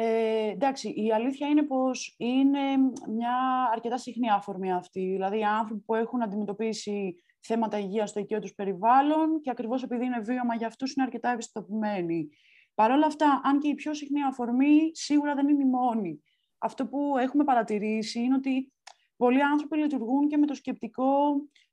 Ε, 0.00 0.50
εντάξει, 0.50 0.88
η 0.88 1.12
αλήθεια 1.12 1.48
είναι 1.48 1.62
πως 1.62 2.14
είναι 2.18 2.76
μια 3.08 3.68
αρκετά 3.72 3.98
συχνή 3.98 4.30
αφορμή 4.30 4.72
αυτή. 4.72 5.00
Δηλαδή, 5.00 5.38
οι 5.38 5.44
άνθρωποι 5.44 5.82
που 5.82 5.94
έχουν 5.94 6.22
αντιμετωπίσει 6.22 7.14
θέματα 7.40 7.78
υγείας 7.78 8.10
στο 8.10 8.20
οικείο 8.20 8.38
τους 8.40 8.54
περιβάλλον 8.54 9.40
και 9.40 9.50
ακριβώς 9.50 9.82
επειδή 9.82 10.04
είναι 10.04 10.20
βίωμα 10.20 10.54
για 10.54 10.66
αυτούς 10.66 10.94
είναι 10.94 11.04
αρκετά 11.04 11.30
ευαισθητοποιημένοι. 11.30 12.28
Παρ' 12.74 12.90
όλα 12.90 13.06
αυτά, 13.06 13.40
αν 13.44 13.58
και 13.58 13.68
η 13.68 13.74
πιο 13.74 13.94
συχνή 13.94 14.22
αφορμή, 14.24 14.90
σίγουρα 14.92 15.34
δεν 15.34 15.48
είναι 15.48 15.62
η 15.62 15.68
μόνη. 15.68 16.22
Αυτό 16.58 16.86
που 16.86 17.16
έχουμε 17.18 17.44
παρατηρήσει 17.44 18.20
είναι 18.20 18.34
ότι 18.34 18.72
πολλοί 19.16 19.42
άνθρωποι 19.42 19.76
λειτουργούν 19.76 20.28
και 20.28 20.36
με 20.36 20.46
το 20.46 20.54
σκεπτικό, 20.54 21.10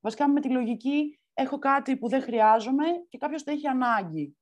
βασικά 0.01 0.29
με 0.29 0.41
τη 0.41 0.49
λογική, 0.49 1.19
έχω 1.33 1.59
κάτι 1.59 1.97
που 1.97 2.09
δεν 2.09 2.21
χρειάζομαι 2.21 2.85
και 3.09 3.17
κάποιος 3.17 3.43
το 3.43 3.51
έχει 3.51 3.67
ανάγκη. 3.67 4.37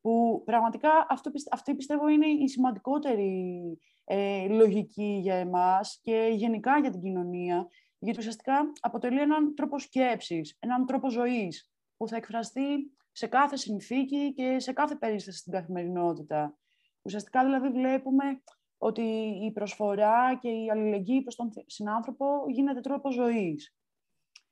Που 0.00 0.42
πραγματικά 0.44 1.06
αυτό, 1.08 1.30
αυτή 1.50 1.74
πιστεύω 1.74 2.08
είναι 2.08 2.26
η 2.26 2.48
σημαντικότερη 2.48 3.78
ε, 4.04 4.48
λογική 4.48 5.18
για 5.22 5.34
εμάς 5.34 5.98
και 6.02 6.30
γενικά 6.32 6.78
για 6.78 6.90
την 6.90 7.00
κοινωνία, 7.00 7.68
γιατί 7.98 8.18
ουσιαστικά 8.18 8.72
αποτελεί 8.80 9.20
έναν 9.20 9.54
τρόπο 9.54 9.78
σκέψης, 9.78 10.56
έναν 10.60 10.86
τρόπο 10.86 11.10
ζωής, 11.10 11.70
που 11.96 12.08
θα 12.08 12.16
εκφραστεί 12.16 12.92
σε 13.12 13.26
κάθε 13.26 13.56
συνθήκη 13.56 14.32
και 14.34 14.58
σε 14.58 14.72
κάθε 14.72 14.94
περίσταση 14.94 15.38
στην 15.38 15.52
καθημερινότητα. 15.52 16.58
Ουσιαστικά 17.02 17.44
δηλαδή 17.44 17.68
βλέπουμε 17.68 18.42
ότι 18.78 19.02
η 19.42 19.52
προσφορά 19.52 20.38
και 20.40 20.48
η 20.48 20.70
αλληλεγγύη 20.70 21.22
προς 21.22 21.36
τον 21.36 21.50
συνάνθρωπο 21.66 22.26
γίνεται 22.48 22.80
τρόπο 22.80 23.12
ζωής. 23.12 23.74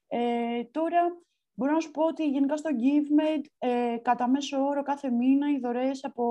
Ε, 0.07 0.65
τώρα, 0.65 1.01
μπορώ 1.59 1.73
να 1.73 1.81
σου 1.81 1.91
πω 1.91 2.05
ότι 2.05 2.29
γενικά 2.29 2.57
στο 2.57 2.71
GiveMed, 2.73 3.45
ε, 3.59 3.97
κατά 4.03 4.29
μέσο 4.29 4.65
όρο 4.65 4.83
κάθε 4.83 5.11
μήνα, 5.11 5.51
οι 5.51 5.59
δωρεές 5.59 6.05
από 6.05 6.25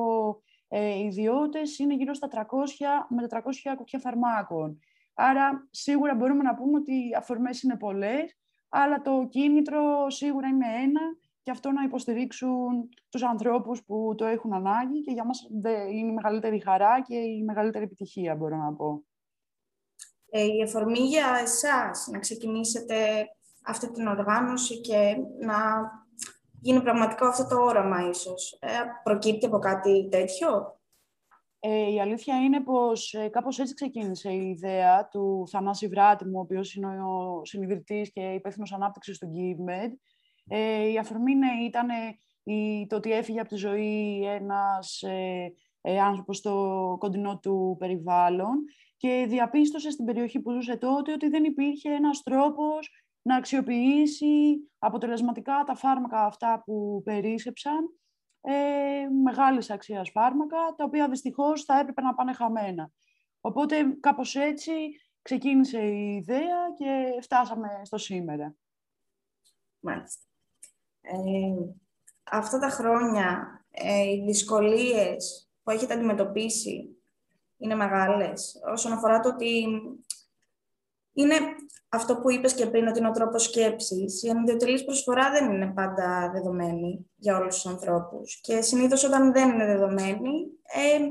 ε, 0.68 1.00
ιδιώτες 1.00 1.80
είναι 1.80 1.94
γύρω 1.94 2.14
στα 2.14 2.28
300 2.28 3.06
με 3.10 3.28
400 3.30 3.76
κουτιά 3.78 4.00
φαρμάκων. 4.00 4.80
Άρα, 5.14 5.68
σίγουρα 5.72 6.16
μπορούμε 6.16 6.44
να 6.44 6.56
πούμε 6.56 6.78
ότι 6.78 6.94
οι 6.94 7.16
αφορμές 7.18 7.62
είναι 7.62 7.78
πολλές, 7.78 8.38
αλλά 8.70 9.02
το 9.02 9.28
κίνητρο 9.30 10.10
σίγουρα 10.10 10.48
είναι 10.48 10.66
ένα 10.84 11.02
και 11.44 11.52
αυτό 11.52 11.72
να 11.72 11.84
υποστηρίξουν 11.84 12.90
τους 13.10 13.24
ανθρώπους 13.24 13.84
που 13.84 14.14
το 14.18 14.26
έχουν 14.26 14.54
ανάγκη 14.54 15.02
και 15.02 15.12
για 15.12 15.26
μας 15.26 15.48
είναι 15.52 16.10
η 16.10 16.14
μεγαλύτερη 16.14 16.60
χαρά 16.60 17.02
και 17.02 17.16
η 17.16 17.44
μεγαλύτερη 17.44 17.84
επιτυχία, 17.84 18.36
μπορώ 18.36 18.56
να 18.56 18.74
πω. 18.74 19.04
Ε, 20.30 20.46
η 20.46 20.64
αφορμή 20.64 21.00
για 21.00 21.40
εσάς 21.42 22.08
να 22.12 22.20
ξεκινήσετε 22.20 23.28
αυτή 23.68 23.92
την 23.92 24.08
οργάνωση 24.08 24.82
και 24.82 25.18
να 25.40 25.56
γίνει 26.62 26.82
πραγματικό 26.82 27.26
αυτό 27.26 27.48
το 27.48 27.62
όραμα 27.62 28.10
ίσως. 28.10 28.58
Ε, 28.62 28.68
προκύπτει 29.04 29.46
από 29.46 29.60
κάτι 29.60 30.08
τέτοιο; 30.12 30.80
Ε, 31.60 31.92
η 31.92 32.02
αλήθεια 32.02 32.36
είναι 32.36 32.62
πως 32.62 33.14
ε, 33.14 33.28
κάπως 33.28 33.60
έτσι 33.60 33.74
ξεκίνησε 33.74 34.30
η 34.30 34.50
ιδέα 34.50 35.08
του 35.08 35.48
Θανάση 35.50 35.88
Βράτιμου, 35.88 36.38
ο 36.38 36.42
οποίος 36.42 36.76
είναι 36.76 37.04
ο 37.04 37.42
συνειδητής 37.46 38.12
και 38.12 38.22
υπεύθυνος 38.22 38.74
ανάπτυξης 38.74 39.18
του 39.18 39.32
GiveMed, 39.36 39.92
ε, 40.48 40.92
η 40.92 40.98
αφορμή 40.98 41.36
ναι, 41.36 41.52
ήταν 41.66 41.88
το 42.88 42.96
ότι 42.96 43.12
έφυγε 43.12 43.40
από 43.40 43.50
τη 43.50 43.56
ζωή 43.56 44.24
ένας 44.26 45.02
ε, 45.02 45.54
ε, 45.82 46.00
άνθρωπος 46.00 46.38
στο 46.38 46.96
κοντινό 47.00 47.40
του 47.40 47.76
περιβάλλον 47.80 48.64
και 48.98 49.26
διαπίστωσε 49.30 49.90
στην 49.90 50.06
περιοχή 50.06 50.40
που 50.40 50.52
ζούσε 50.52 50.78
τότε 50.78 51.12
ότι 51.12 51.28
δεν 51.28 51.44
υπήρχε 51.44 51.90
ένας 51.90 52.24
τρόπος 52.24 52.90
να 53.28 53.36
αξιοποιήσει 53.36 54.58
αποτελεσματικά 54.80 55.64
τα 55.66 55.76
φάρμακα 55.76 56.26
αυτά 56.26 56.62
που 56.66 57.02
περίσεψαν, 57.06 57.90
ε, 58.42 59.08
μεγάλης 59.24 59.70
αξίας 59.70 60.10
φάρμακα, 60.10 60.58
τα 60.78 60.84
οποία 60.84 61.10
δυστυχώς 61.10 61.64
θα 61.64 61.80
έπρεπε 61.80 62.02
να 62.02 62.14
πάνε 62.14 62.34
χαμένα. 62.34 62.92
Οπότε 63.42 63.98
κάπως 64.00 64.36
έτσι 64.36 64.72
ξεκίνησε 65.22 65.80
η 65.80 66.16
ιδέα 66.16 66.72
και 66.78 67.20
φτάσαμε 67.22 67.68
στο 67.84 67.98
σήμερα. 67.98 68.56
Μάλιστα. 69.80 70.24
Ε, 71.02 71.16
αυτά 72.24 72.60
τα 72.60 72.70
χρόνια 72.70 73.60
ε, 73.70 74.12
οι 74.12 74.24
δυσκολίες 74.26 75.50
που 75.64 75.72
έχετε 75.72 75.94
αντιμετωπίσει 75.94 77.02
είναι 77.58 77.76
μεγάλες 77.76 78.62
όσον 78.74 78.92
αφορά 78.92 79.20
το 79.20 79.30
ότι 79.30 79.68
είναι 81.18 81.36
αυτό 81.90 82.18
που 82.18 82.32
είπες 82.32 82.54
και 82.54 82.66
πριν 82.66 82.88
ότι 82.88 83.00
είναι 83.00 83.08
ο 83.08 83.12
τρόπος 83.12 83.44
σκέψης. 83.44 84.24
Η 84.24 84.30
ανιδιοτελής 84.30 84.84
προσφορά 84.84 85.32
δεν 85.32 85.52
είναι 85.52 85.72
πάντα 85.76 86.32
δεδομένη 86.34 87.10
για 87.16 87.38
όλους 87.38 87.56
τους 87.56 87.66
ανθρώπους 87.66 88.40
και 88.42 88.62
συνήθως 88.62 89.04
όταν 89.04 89.34
δεν 89.34 89.50
είναι 89.50 89.66
δεδομένη 89.66 90.32
ε, 90.64 91.10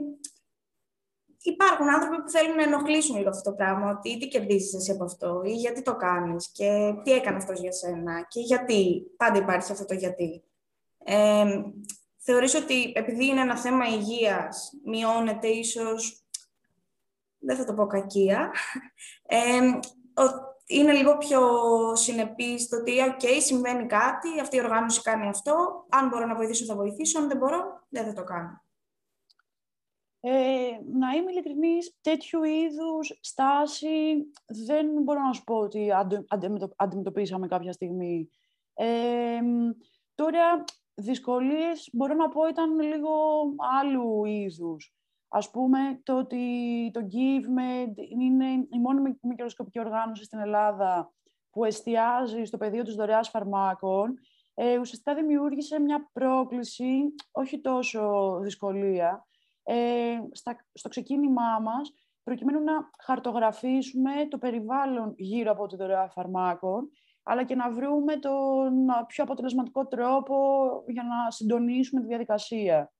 υπάρχουν 1.51 1.89
άνθρωποι 1.89 2.23
που 2.23 2.31
θέλουν 2.31 2.57
να 2.57 2.63
ενοχλήσουν 2.63 3.17
λίγο 3.17 3.29
αυτό 3.29 3.51
το 3.51 3.57
πράγμα, 3.57 3.91
ότι 3.91 4.19
τι 4.19 4.29
κερδίζεις 4.29 4.75
εσύ 4.75 4.91
από 4.91 5.05
αυτό 5.05 5.43
ή 5.45 5.53
γιατί 5.53 5.83
το 5.83 5.97
κάνεις 5.97 6.51
και 6.53 6.95
τι 7.03 7.13
έκανε 7.13 7.37
αυτός 7.37 7.61
για 7.61 7.73
σένα 7.73 8.27
και 8.29 8.41
γιατί. 8.41 9.03
Πάντα 9.17 9.39
υπάρχει 9.39 9.73
αυτό 9.73 9.85
το 9.85 9.95
γιατί. 9.95 10.43
Ε, 11.05 11.63
θεωρείς 12.17 12.55
ότι 12.55 12.93
επειδή 12.95 13.27
είναι 13.27 13.41
ένα 13.41 13.59
θέμα 13.59 13.87
υγείας, 13.87 14.73
μειώνεται 14.85 15.49
ίσως, 15.49 16.27
δεν 17.39 17.57
θα 17.57 17.65
το 17.65 17.75
πω 17.75 17.87
κακία, 17.87 18.53
ε, 19.27 19.61
είναι 20.67 20.93
λίγο 20.93 21.17
πιο 21.17 21.41
συνεπής 21.97 22.69
το 22.69 22.77
ότι 22.77 23.01
«ΟΚ, 23.01 23.43
συμβαίνει 23.43 23.87
κάτι, 23.87 24.41
αυτή 24.41 24.57
η 24.57 24.61
οργάνωση 24.61 25.03
κάνει 25.03 25.29
αυτό, 25.29 25.87
αν 25.89 26.09
μπορώ 26.09 26.27
να 26.27 26.35
βοηθήσω 26.35 26.65
θα 26.65 26.75
βοηθήσω, 26.75 27.19
αν 27.19 27.29
δεν 27.29 27.37
μπορώ 27.37 27.87
δεν 27.89 28.07
θα 28.07 28.13
το 28.13 28.25
κάνω». 28.25 28.65
Ε, 30.21 30.81
να 30.93 31.11
είμαι 31.11 31.31
ειλικρινής, 31.31 31.99
τέτοιου 32.01 32.45
είδους 32.45 33.19
στάση 33.21 34.31
δεν 34.47 35.03
μπορώ 35.03 35.21
να 35.21 35.33
σου 35.33 35.45
πω 35.45 35.55
ότι 35.55 35.91
αντιμετωπίσαμε 36.77 37.47
κάποια 37.47 37.73
στιγμή. 37.73 38.31
Ε, 38.75 39.41
τώρα, 40.15 40.65
δυσκολίες 40.95 41.89
μπορώ 41.93 42.15
να 42.15 42.29
πω 42.29 42.47
ήταν 42.47 42.81
λίγο 42.81 43.11
άλλου 43.81 44.25
είδους. 44.25 44.96
Ας 45.29 45.51
πούμε, 45.51 46.01
το 46.03 46.19
ότι 46.19 46.91
το 46.93 47.01
GiveMed 47.01 47.95
είναι 48.19 48.47
η 48.71 48.81
μόνη 48.81 49.19
μικροσκοπική 49.23 49.81
οργάνωση 49.81 50.25
στην 50.25 50.39
Ελλάδα 50.39 51.13
που 51.51 51.65
εστιάζει 51.65 52.45
στο 52.45 52.57
πεδίο 52.57 52.83
της 52.83 52.95
δωρεάς 52.95 53.29
φαρμάκων, 53.29 54.15
ε, 54.55 54.79
ουσιαστικά 54.79 55.15
δημιούργησε 55.15 55.81
μια 55.81 56.11
πρόκληση, 56.13 57.15
όχι 57.31 57.61
τόσο 57.61 58.39
δυσκολία, 58.43 59.27
ε, 59.63 60.17
στο 60.73 60.89
ξεκίνημά 60.89 61.59
μας, 61.63 61.93
προκειμένου 62.23 62.63
να 62.63 62.73
χαρτογραφήσουμε 63.03 64.11
το 64.29 64.39
περιβάλλον 64.39 65.15
γύρω 65.17 65.51
από 65.51 65.67
τη 65.67 65.77
δωρεά 65.77 66.09
φαρμάκων, 66.09 66.91
αλλά 67.23 67.45
και 67.45 67.55
να 67.55 67.71
βρούμε 67.71 68.17
τον 68.17 68.87
πιο 69.07 69.25
αποτελεσματικό 69.25 69.87
τρόπο 69.87 70.37
για 70.87 71.03
να 71.03 71.31
συντονίσουμε 71.31 72.01
τη 72.01 72.07
διαδικασία. 72.07 72.93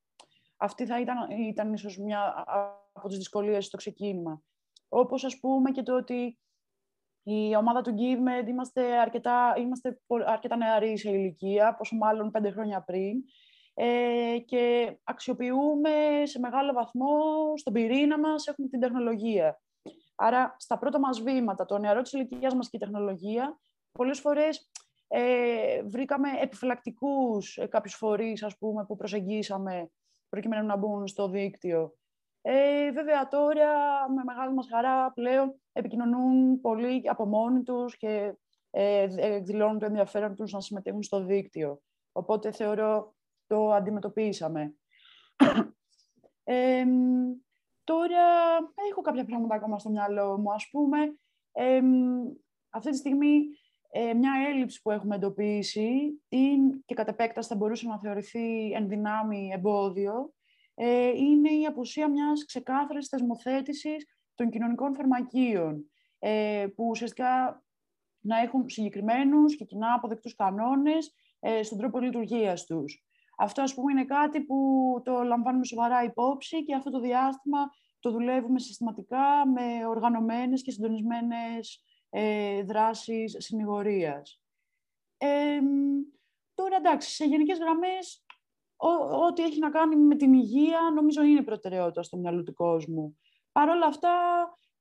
Αυτή 0.57 0.87
θα 0.87 1.01
ήταν, 1.01 1.31
ήταν 1.31 1.73
ίσως 1.73 1.99
μια 1.99 2.45
από 2.93 3.09
τις 3.09 3.17
δυσκολίες 3.17 3.65
στο 3.67 3.77
ξεκίνημα. 3.77 4.43
Όπως 4.89 5.25
ας 5.25 5.39
πούμε 5.39 5.71
και 5.71 5.83
το 5.83 5.97
ότι 5.97 6.39
η 7.23 7.57
ομάδα 7.57 7.81
του 7.81 7.95
GiveMed 7.99 8.49
είμαστε 8.49 8.99
αρκετά, 8.99 9.55
είμαστε 9.59 10.01
αρκετά 10.27 10.57
νεαροί 10.57 10.99
σε 10.99 11.11
ηλικία, 11.11 11.75
πόσο 11.75 11.97
μάλλον 11.97 12.31
πέντε 12.31 12.51
χρόνια 12.51 12.83
πριν, 12.83 13.23
ε, 13.75 14.39
και 14.45 14.97
αξιοποιούμε 15.05 16.23
σε 16.23 16.39
μεγάλο 16.39 16.73
βαθμό 16.73 17.17
στον 17.57 17.73
πυρήνα 17.73 18.19
μας, 18.19 18.47
έχουμε 18.47 18.69
την 18.69 18.81
τεχνολογία. 18.81 19.61
Άρα, 20.15 20.57
στα 20.59 20.79
πρώτα 20.79 20.99
μας 20.99 21.21
βήματα, 21.21 21.65
το 21.65 21.79
νεαρό 21.79 22.03
της 22.03 22.13
ηλικίας 22.13 22.55
μας 22.55 22.71
και 22.71 22.77
η 22.77 22.81
τεχνολογία, 22.81 23.59
πολλές 23.93 24.21
φορές 24.21 24.71
ε, 25.09 25.83
βρήκαμε 25.83 26.29
επιφυλακτικούς 26.41 27.57
ε, 27.57 27.67
κάποιους 27.67 27.95
φορείς, 27.95 28.43
ας 28.43 28.59
πούμε, 28.59 28.85
που 28.85 28.97
προσεγγίσαμε 28.97 29.91
προκειμένου 30.29 30.67
να 30.67 30.77
μπουν 30.77 31.07
στο 31.07 31.29
δίκτυο. 31.29 31.97
Ε, 32.43 32.91
βέβαια, 32.91 33.29
τώρα, 33.29 33.71
με 34.11 34.25
μεγάλη 34.25 34.55
μας 34.55 34.67
χαρά, 34.71 35.13
πλέον 35.13 35.61
επικοινωνούν 35.73 36.61
πολύ 36.61 37.03
από 37.07 37.27
μόνοι 37.27 37.63
τους 37.63 37.97
και 37.97 38.35
ε, 38.71 39.09
εκδηλώνουν 39.17 39.79
το 39.79 39.87
ενδιαφέρον 39.87 40.35
τους 40.35 40.53
να 40.53 40.61
συμμετέχουν 40.61 41.03
στο 41.03 41.25
δίκτυο. 41.25 41.81
Οπότε 42.13 42.51
θεωρώ 42.51 43.15
το 43.47 43.71
αντιμετωπίσαμε. 43.73 44.75
Ε, 46.49 46.85
τώρα 47.85 48.25
έχω 48.91 49.01
κάποια 49.01 49.25
πράγματα 49.25 49.55
ακόμα 49.55 49.79
στο 49.79 49.91
μυαλό 49.91 50.39
μου. 50.39 50.53
Ας 50.53 50.69
πούμε, 50.71 50.99
ε, 51.53 51.81
αυτή 52.71 52.91
τη 52.91 52.97
στιγμή 52.97 53.43
ε, 53.99 54.15
μια 54.15 54.33
έλλειψη 54.49 54.83
που 54.83 54.91
έχουμε 54.91 55.15
εντοπίσει 55.15 56.23
και 56.85 56.95
κατ' 56.95 57.09
επέκταση 57.09 57.49
θα 57.49 57.57
μπορούσε 57.57 57.87
να 57.89 57.99
θεωρηθεί 57.99 58.71
ενδυνάμει 58.73 59.51
εμπόδιο 59.53 60.35
ε, 60.79 61.09
είναι 61.09 61.51
η 61.51 61.67
απουσία 61.67 62.09
μιας 62.11 62.45
ξεκάθαρης 62.45 63.09
θεσμοθέτησης 63.09 64.07
των 64.35 64.51
κοινωνικών 64.51 64.95
φαρμακείων, 64.95 65.91
ε, 66.19 66.67
που 66.75 66.89
ουσιαστικά 66.89 67.63
να 68.21 68.41
έχουν 68.41 68.69
συγκεκριμένους 68.69 69.57
και 69.57 69.65
κοινά 69.65 69.93
αποδεκτούς 69.93 70.35
κανόνες 70.35 71.15
ε, 71.41 71.63
στον 71.63 71.79
τρόπο 71.79 71.99
λειτουργίας 71.99 72.65
τους. 72.65 73.05
Αυτό, 73.39 73.63
ας 73.63 73.75
πούμε, 73.75 73.93
είναι 73.93 74.05
κάτι 74.05 74.41
που 74.41 74.57
το 75.05 75.23
λαμβάνουμε 75.23 75.65
σοβαρά 75.65 76.03
υπόψη 76.03 76.65
και 76.65 76.75
αυτό 76.75 76.91
το 76.91 77.01
διάστημα 77.01 77.59
το 78.01 78.11
δουλεύουμε 78.11 78.59
συστηματικά 78.59 79.47
με 79.55 79.87
οργανωμένες 79.87 80.63
και 80.63 80.71
συντονισμένες 80.71 81.85
ε, 82.19 82.63
δράσεις 82.63 83.37
συνηγορίας. 83.39 84.43
Ε, 85.17 85.61
τώρα, 86.55 86.77
εντάξει, 86.77 87.11
σε 87.11 87.25
γενικές 87.25 87.59
γραμμές, 87.59 88.25
ό,τι 89.27 89.43
έχει 89.43 89.59
να 89.59 89.71
κάνει 89.71 89.97
με 89.97 90.17
την 90.17 90.33
υγεία, 90.33 90.81
νομίζω 90.95 91.23
είναι 91.23 91.43
προτεραιότητα 91.43 92.03
στο 92.03 92.17
μυαλό 92.17 92.43
του 92.43 92.55
κόσμου. 92.55 93.19
Παρ' 93.53 93.69
όλα 93.69 93.87
αυτά, 93.87 94.11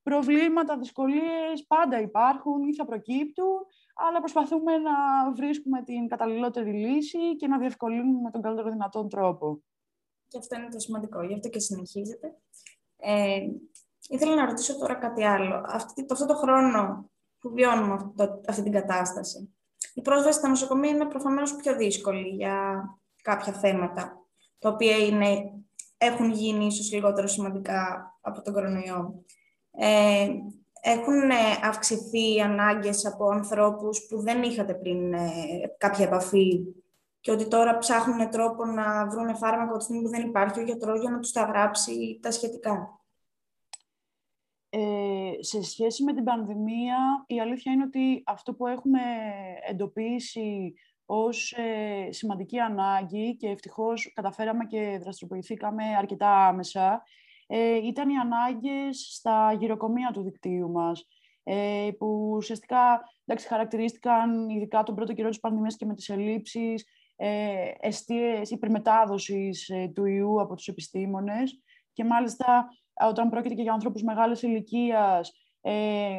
προβλήματα, 0.02 0.78
δυσκολίες 0.78 1.66
πάντα 1.66 2.00
υπάρχουν 2.00 2.62
ή 2.62 2.74
θα 2.74 2.84
προκύπτουν, 2.84 3.66
αλλά 3.94 4.18
προσπαθούμε 4.18 4.76
να 4.78 4.92
βρίσκουμε 5.32 5.82
την 5.82 6.08
καταλληλότερη 6.08 6.72
λύση 6.72 7.36
και 7.36 7.46
να 7.46 7.58
διευκολύνουμε 7.58 8.20
με 8.20 8.30
τον 8.30 8.42
καλύτερο 8.42 8.70
δυνατόν 8.70 9.08
τρόπο. 9.08 9.62
Και 10.28 10.38
αυτό 10.38 10.56
είναι 10.56 10.68
το 10.68 10.78
σημαντικό, 10.78 11.22
γι' 11.22 11.34
αυτό 11.34 11.48
και 11.48 11.58
συνεχίζεται. 11.58 12.38
Ε, 12.96 13.46
ήθελα 14.08 14.34
να 14.34 14.46
ρωτήσω 14.46 14.78
τώρα 14.78 14.94
κάτι 14.94 15.24
άλλο. 15.24 15.64
Αυτή, 15.66 16.06
αυτό 16.10 16.26
το 16.26 16.34
χρόνο 16.34 17.10
που 17.46 17.54
βιώνουμε 17.54 17.92
αυτό, 17.94 18.40
αυτή 18.48 18.62
την 18.62 18.72
κατάσταση, 18.72 19.54
η 19.94 20.02
πρόσβαση 20.02 20.38
στα 20.38 20.48
νοσοκομεία 20.48 20.90
είναι 20.90 21.04
προφανώς 21.04 21.56
πιο 21.56 21.76
δύσκολη 21.76 22.28
για 22.28 22.84
κάποια 23.22 23.52
θέματα, 23.52 24.26
τα 24.58 24.68
οποία 24.68 24.96
είναι, 24.96 25.52
έχουν 25.96 26.30
γίνει 26.30 26.66
ίσως 26.66 26.92
λιγότερο 26.92 27.26
σημαντικά 27.26 28.12
από 28.20 28.42
τον 28.42 28.52
κορονοϊό. 28.52 29.24
Ε, 29.70 30.28
έχουν 30.80 31.30
αυξηθεί 31.64 32.34
οι 32.34 32.40
ανάγκες 32.40 33.06
από 33.06 33.28
ανθρώπους 33.28 34.06
που 34.08 34.22
δεν 34.22 34.42
είχατε 34.42 34.74
πριν 34.74 35.12
ε, 35.12 35.28
κάποια 35.78 36.04
επαφή 36.04 36.60
και 37.20 37.30
ότι 37.30 37.48
τώρα 37.48 37.78
ψάχνουν 37.78 38.30
τρόπο 38.30 38.64
να 38.64 39.06
βρουν 39.06 39.36
φάρμακο 39.36 39.76
τη 39.76 39.84
στιγμή 39.84 40.02
που 40.02 40.08
δεν 40.08 40.26
υπάρχει 40.28 40.60
ο 40.60 40.62
γιατρός 40.62 41.00
για 41.00 41.10
να 41.10 41.18
τους 41.18 41.32
τα 41.32 41.42
γράψει 41.42 42.18
τα 42.22 42.30
σχετικά. 42.30 43.00
Ε, 44.78 45.42
σε 45.42 45.62
σχέση 45.62 46.04
με 46.04 46.12
την 46.12 46.24
πανδημία, 46.24 47.24
η 47.26 47.40
αλήθεια 47.40 47.72
είναι 47.72 47.82
ότι 47.82 48.22
αυτό 48.26 48.54
που 48.54 48.66
έχουμε 48.66 49.00
εντοπίσει 49.68 50.74
ως 51.06 51.52
ε, 51.52 52.12
σημαντική 52.12 52.58
ανάγκη 52.58 53.36
και 53.36 53.48
ευτυχώς 53.48 54.12
καταφέραμε 54.14 54.64
και 54.64 54.98
δραστηριοποιηθήκαμε 55.02 55.84
αρκετά 55.98 56.46
άμεσα, 56.46 57.02
ε, 57.46 57.76
ήταν 57.76 58.08
οι 58.08 58.16
ανάγκες 58.16 59.08
στα 59.10 59.52
γυροκομεία 59.52 60.10
του 60.12 60.22
δικτύου 60.22 60.70
μας, 60.70 61.06
ε, 61.42 61.88
που 61.98 62.32
ουσιαστικά 62.36 63.00
εντάξει, 63.24 63.46
χαρακτηρίστηκαν 63.46 64.48
ειδικά 64.48 64.82
τον 64.82 64.94
πρώτο 64.94 65.12
καιρό 65.12 65.28
της 65.28 65.40
πανδημίας 65.40 65.76
και 65.76 65.86
με 65.86 65.94
τις 65.94 66.08
ελλείψεις, 66.08 66.86
ε, 67.16 67.70
αιστείες 67.80 68.50
υπερμετάδοσης 68.50 69.68
ε, 69.68 69.90
του 69.94 70.04
ιού 70.04 70.40
από 70.40 70.54
τους 70.54 70.68
επιστήμονες 70.68 71.60
και 71.92 72.04
μάλιστα 72.04 72.68
όταν 73.08 73.30
πρόκειται 73.30 73.54
και 73.54 73.62
για 73.62 73.72
ανθρώπους 73.72 74.02
μεγάλης 74.02 74.42
ηλικίας, 74.42 75.32
ε, 75.60 76.18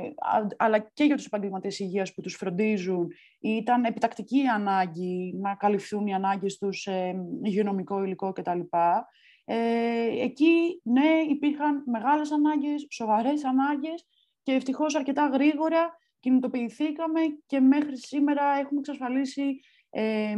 αλλά 0.58 0.80
και 0.80 1.04
για 1.04 1.16
τους 1.16 1.26
επαγγελματίες 1.26 1.80
υγείας 1.80 2.14
που 2.14 2.22
τους 2.22 2.36
φροντίζουν, 2.36 3.08
ήταν 3.40 3.84
επιτακτική 3.84 4.48
ανάγκη 4.48 5.34
να 5.42 5.56
καλυφθούν 5.56 6.08
οι 6.08 6.14
ανάγκες 6.14 6.58
τους 6.58 6.82
σε 6.82 7.16
υγειονομικό 7.44 8.04
υλικό 8.04 8.32
κτλ. 8.32 8.60
Ε, 9.46 10.24
εκεί, 10.24 10.82
ναι, 10.84 11.10
υπήρχαν 11.30 11.84
μεγάλες 11.86 12.32
ανάγκες, 12.32 12.88
σοβαρές 12.90 13.44
ανάγκες 13.44 14.06
και 14.44 14.52
ευτυχώς 14.52 14.96
αρκετά 14.96 15.28
γρήγορα 15.28 15.98
κινητοποιηθήκαμε 16.20 17.22
και 17.46 17.60
μέχρι 17.60 17.98
σήμερα 17.98 18.44
έχουμε 18.44 18.80
εξασφαλίσει 18.80 19.60
ε, 19.90 20.36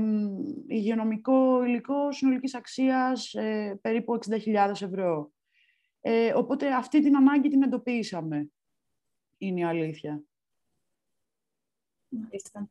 υγειονομικό 0.68 1.64
υλικό 1.64 2.12
συνολικής 2.12 2.56
αξίας 2.56 3.34
ε, 3.34 3.80
περίπου 3.82 4.20
60.000 4.30 4.70
ευρώ. 4.82 5.32
Ε, 6.02 6.34
οπότε 6.34 6.74
αυτή 6.74 7.02
την 7.02 7.16
ανάγκη 7.16 7.50
την 7.50 7.64
εντοπίσαμε, 7.64 8.52
είναι 9.38 9.60
η 9.60 9.64
αλήθεια. 9.64 10.24
Μάλιστα. 12.10 12.70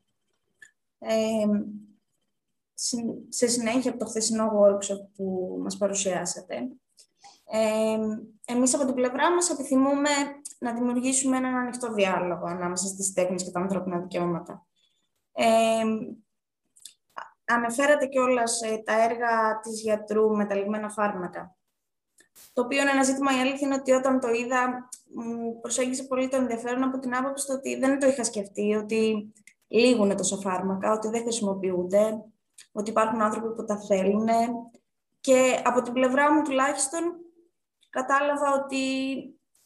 Ε, 0.99 1.47
σε 3.29 3.47
συνέχεια 3.47 3.91
από 3.91 3.99
το 3.99 4.07
χθεσινό 4.07 4.51
workshop 4.61 5.09
που 5.15 5.59
μας 5.63 5.77
παρουσιάσατε, 5.77 6.69
ε, 7.51 7.99
εμείς 8.45 8.75
από 8.75 8.85
την 8.85 8.95
πλευρά 8.95 9.35
μας 9.35 9.51
επιθυμούμε 9.51 10.11
να 10.59 10.75
δημιουργήσουμε 10.75 11.37
έναν 11.37 11.55
ανοιχτό 11.55 11.93
διάλογο 11.93 12.47
ανάμεσα 12.47 12.87
στις 12.87 13.13
τέχνες 13.13 13.45
και 13.45 13.51
τα 13.51 13.61
ανθρώπινα 13.61 13.99
δικαιώματα. 13.99 14.67
Ε, 15.33 15.83
αναφέρατε 17.45 18.07
κιόλας 18.07 18.63
ε, 18.63 18.83
τα 18.85 19.03
έργα 19.03 19.61
της 19.61 19.81
γιατρού 19.81 20.37
με 20.37 20.47
τα 20.47 20.55
λιγμένα 20.55 20.89
φάρμακα. 20.89 21.58
Το 22.53 22.63
οποίο 22.63 22.81
είναι 22.81 22.91
ένα 22.91 23.03
ζήτημα, 23.03 23.37
η 23.37 23.41
αλήθεια 23.41 23.67
είναι 23.67 23.77
ότι 23.77 23.93
όταν 23.93 24.21
το 24.21 24.29
είδα, 24.29 24.89
μου 25.15 25.61
προσέγγισε 25.61 26.03
πολύ 26.05 26.29
το 26.29 26.37
ενδιαφέρον 26.37 26.83
από 26.83 26.99
την 26.99 27.17
άποψη 27.17 27.53
ότι 27.53 27.79
δεν 27.79 27.99
το 27.99 28.07
είχα 28.07 28.25
σκεφτεί, 28.25 28.75
ότι 28.75 29.33
λήγουν 29.69 30.17
τόσα 30.17 30.37
φάρμακα, 30.37 30.93
ότι 30.93 31.09
δεν 31.09 31.23
χρησιμοποιούνται, 31.23 32.25
ότι 32.73 32.91
υπάρχουν 32.91 33.23
άνθρωποι 33.23 33.55
που 33.55 33.65
τα 33.65 33.77
θέλουν. 33.77 34.29
Και 35.21 35.63
από 35.65 35.83
την 35.83 35.93
πλευρά 35.93 36.35
μου 36.35 36.43
τουλάχιστον 36.43 37.01
κατάλαβα 37.91 38.53
ότι 38.53 38.79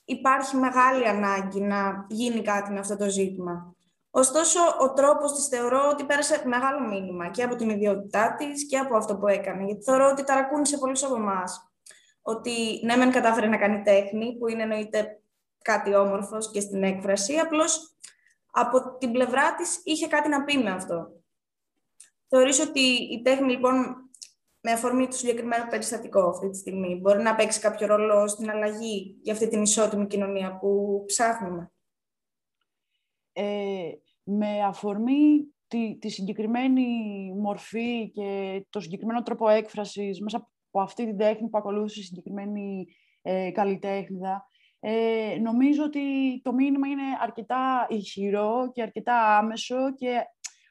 υπάρχει 0.04 0.56
μεγάλη 0.56 1.08
ανάγκη 1.08 1.60
να 1.60 2.06
γίνει 2.08 2.42
κάτι 2.42 2.72
με 2.72 2.78
αυτό 2.78 2.96
το 2.96 3.08
ζήτημα. 3.08 3.74
Ωστόσο, 4.10 4.60
ο 4.80 4.92
τρόπος 4.92 5.32
της 5.32 5.46
θεωρώ 5.46 5.88
ότι 5.90 6.04
πέρασε 6.04 6.42
μεγάλο 6.46 6.88
μήνυμα 6.88 7.28
και 7.28 7.42
από 7.42 7.54
την 7.54 7.70
ιδιότητά 7.70 8.34
της 8.34 8.66
και 8.66 8.78
από 8.78 8.96
αυτό 8.96 9.16
που 9.16 9.26
έκανε. 9.26 9.64
Γιατί 9.64 9.82
θεωρώ 9.82 10.08
ότι 10.10 10.24
ταρακούνησε 10.24 10.78
πολλούς 10.78 11.04
από 11.04 11.14
εμάς. 11.14 11.71
Ότι 12.22 12.80
ναι, 12.84 12.96
μεν 12.96 13.10
κατάφερε 13.10 13.46
να 13.46 13.56
κάνει 13.56 13.82
τέχνη, 13.82 14.36
που 14.38 14.48
είναι 14.48 14.62
εννοείται 14.62 15.22
κάτι 15.62 15.94
όμορφος 15.94 16.50
και 16.50 16.60
στην 16.60 16.82
έκφραση, 16.82 17.34
απλώς 17.36 17.96
από 18.52 18.96
την 18.98 19.12
πλευρά 19.12 19.54
της 19.54 19.80
είχε 19.84 20.06
κάτι 20.06 20.28
να 20.28 20.44
πει 20.44 20.58
με 20.58 20.70
αυτό. 20.70 21.22
Θεωρείς 22.28 22.60
ότι 22.60 22.80
η 22.80 23.22
τέχνη, 23.22 23.50
λοιπόν, 23.50 23.74
με 24.60 24.72
αφορμή 24.72 25.06
του 25.06 25.16
συγκεκριμένου 25.16 25.66
περιστατικό 25.70 26.28
αυτή 26.28 26.50
τη 26.50 26.56
στιγμή, 26.56 26.94
μπορεί 27.00 27.22
να 27.22 27.34
παίξει 27.34 27.60
κάποιο 27.60 27.86
ρόλο 27.86 28.28
στην 28.28 28.50
αλλαγή 28.50 29.18
για 29.22 29.32
αυτή 29.32 29.48
την 29.48 29.62
ισότιμη 29.62 30.06
κοινωνία 30.06 30.58
που 30.58 31.02
ψάχνουμε; 31.06 31.72
Ε, 33.32 33.90
με 34.22 34.64
αφορμή 34.64 35.54
τη, 35.66 35.98
τη 35.98 36.08
συγκεκριμένη 36.08 36.86
μορφή 37.36 38.10
και 38.10 38.62
το 38.70 38.80
συγκεκριμένο 38.80 39.22
τρόπο 39.22 39.48
έκφρασης 39.48 40.20
μέσα 40.20 40.50
από 40.72 40.80
αυτή 40.80 41.04
την 41.04 41.16
τέχνη 41.16 41.48
που 41.48 41.58
ακολούθησε 41.58 42.00
η 42.00 42.02
συγκεκριμένη 42.02 42.86
ε, 43.22 43.50
καλλιτέχνηδα, 43.50 44.46
ε, 44.80 45.38
νομίζω 45.40 45.84
ότι 45.84 46.00
το 46.42 46.52
μήνυμα 46.52 46.88
είναι 46.88 47.02
αρκετά 47.20 47.86
ηχηρό 47.88 48.70
και 48.72 48.82
αρκετά 48.82 49.38
άμεσο 49.38 49.94
και 49.94 50.20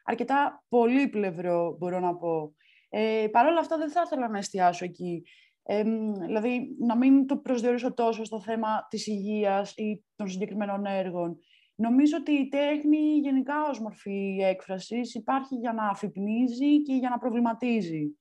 αρκετά 0.04 0.64
πολύπλευρο, 0.70 1.76
μπορώ 1.80 2.00
να 2.00 2.16
πω. 2.16 2.54
Ε, 2.90 3.28
Παρ' 3.32 3.46
όλα 3.46 3.60
αυτά, 3.60 3.78
δεν 3.78 3.90
θα 3.90 4.02
ήθελα 4.06 4.30
να 4.30 4.38
εστιάσω 4.38 4.86
εκεί. 4.86 5.24
Ε, 5.64 5.84
δηλαδή, 6.26 6.76
να 6.80 6.98
μην 6.98 7.28
το 7.28 7.38
προσδιορίσω 7.38 7.94
τόσο 7.94 8.24
στο 8.24 8.42
θέμα 8.42 8.88
της 8.90 9.08
υγείας 9.08 9.74
ή 9.76 10.04
των 10.16 10.28
συγκεκριμένων 10.28 10.86
έργων. 10.86 11.38
Νομίζω 11.76 12.18
ότι 12.20 12.32
η 12.32 12.48
τέχνη 12.48 12.98
γενικά 12.98 13.56
ως 13.70 13.80
μορφή 13.80 14.38
έκφρασης 14.42 15.16
υπάρχει 15.16 15.56
για 15.56 15.74
να 15.74 15.88
αφυπνίζει 15.88 16.82
και 16.82 16.94
για 16.94 17.10
να 17.10 17.18
προβληματίζει. 17.18 18.16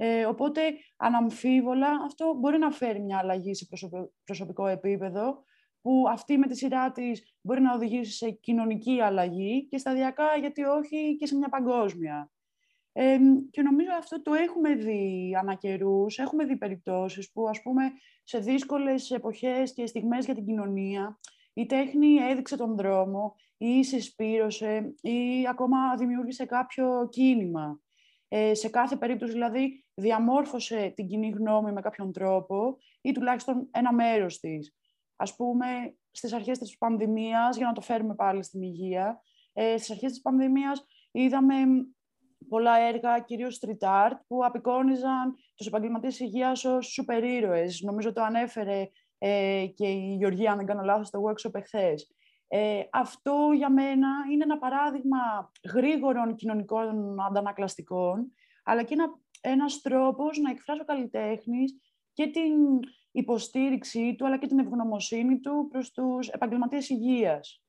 Ε, 0.00 0.24
οπότε, 0.24 0.60
αναμφίβολα, 0.96 1.88
αυτό 2.04 2.34
μπορεί 2.34 2.58
να 2.58 2.70
φέρει 2.70 3.00
μια 3.00 3.18
αλλαγή 3.18 3.54
σε 3.54 3.66
προσωπικό 4.24 4.66
επίπεδο, 4.66 5.42
που 5.80 6.04
αυτή 6.08 6.38
με 6.38 6.46
τη 6.46 6.56
σειρά 6.56 6.92
της 6.92 7.36
μπορεί 7.40 7.60
να 7.60 7.74
οδηγήσει 7.74 8.12
σε 8.12 8.30
κοινωνική 8.30 9.00
αλλαγή 9.00 9.66
και 9.66 9.78
σταδιακά, 9.78 10.36
γιατί 10.40 10.62
όχι, 10.62 11.16
και 11.16 11.26
σε 11.26 11.36
μια 11.36 11.48
παγκόσμια. 11.48 12.30
Ε, 12.92 13.18
και 13.50 13.62
νομίζω 13.62 13.90
αυτό 13.98 14.22
το 14.22 14.34
έχουμε 14.34 14.74
δει 14.74 15.34
ανά 15.38 15.54
καιρούς, 15.54 16.18
έχουμε 16.18 16.44
δει 16.44 16.56
περιπτώσεις 16.56 17.32
που 17.32 17.48
ας 17.48 17.62
πούμε 17.62 17.92
σε 18.24 18.38
δύσκολες 18.38 19.10
εποχές 19.10 19.72
και 19.72 19.86
στιγμές 19.86 20.24
για 20.24 20.34
την 20.34 20.44
κοινωνία 20.44 21.18
Η 21.52 21.66
τέχνη 21.66 22.16
έδειξε 22.16 22.56
τον 22.56 22.76
δρόμο 22.76 23.34
ή 23.56 23.84
συσπήρωσε 23.84 24.94
ή 25.00 25.46
ακόμα 25.50 25.96
δημιούργησε 25.96 26.44
κάποιο 26.44 27.08
κίνημα. 27.10 27.80
Ε, 28.28 28.54
σε 28.54 28.68
κάθε 28.68 28.96
περίπτωση 28.96 29.32
δηλαδή 29.32 29.84
διαμόρφωσε 29.94 30.92
την 30.96 31.06
κοινή 31.06 31.28
γνώμη 31.28 31.72
με 31.72 31.80
κάποιον 31.80 32.12
τρόπο 32.12 32.76
ή 33.00 33.12
τουλάχιστον 33.12 33.68
ένα 33.70 33.92
μέρος 33.92 34.40
της. 34.40 34.76
Ας 35.16 35.36
πούμε, 35.36 35.66
στις 36.10 36.32
αρχές 36.32 36.58
της 36.58 36.78
πανδημίας, 36.78 37.56
για 37.56 37.66
να 37.66 37.72
το 37.72 37.80
φέρουμε 37.80 38.14
πάλι 38.14 38.42
στην 38.42 38.62
υγεία, 38.62 39.22
ε, 39.52 39.76
στις 39.76 39.90
αρχές 39.90 40.10
της 40.10 40.20
πανδημίας 40.20 40.86
είδαμε 41.10 41.54
πολλά 42.48 42.78
έργα, 42.78 43.18
κυρίως 43.20 43.60
street 43.60 43.88
art, 43.88 44.16
που 44.26 44.44
απεικόνιζαν 44.44 45.34
τους 45.54 45.66
επαγγελματίες 45.66 46.20
υγείας 46.20 46.64
ως 46.64 46.86
σούπερ 46.86 47.24
ήρωες. 47.24 47.80
Νομίζω 47.80 48.12
το 48.12 48.22
ανέφερε 48.22 48.88
ε, 49.18 49.66
και 49.74 49.86
η 49.88 50.16
Γεωργία, 50.18 50.50
αν 50.50 50.56
δεν 50.56 50.66
κάνω 50.66 50.82
λάθος, 50.82 51.06
στο 51.06 51.22
workshop 51.22 51.54
εχθές. 51.54 52.12
Ε, 52.48 52.82
αυτό 52.92 53.50
για 53.54 53.70
μένα 53.70 54.08
είναι 54.32 54.44
ένα 54.44 54.58
παράδειγμα 54.58 55.50
γρήγορων 55.72 56.34
κοινωνικών 56.34 57.20
αντανακλαστικών, 57.20 58.32
αλλά 58.64 58.82
και 58.82 58.94
ένα, 58.94 59.18
ένας 59.40 59.80
τρόπος 59.80 60.38
να 60.38 60.50
εκφράσω 60.50 60.84
καλλιτέχνης 60.84 61.78
και 62.12 62.26
την 62.26 62.52
υποστήριξή 63.10 64.14
του, 64.14 64.26
αλλά 64.26 64.38
και 64.38 64.46
την 64.46 64.58
ευγνωμοσύνη 64.58 65.40
του 65.40 65.68
προς 65.70 65.90
τους 65.90 66.28
επαγγελματίες 66.28 66.88
υγείας. 66.88 67.62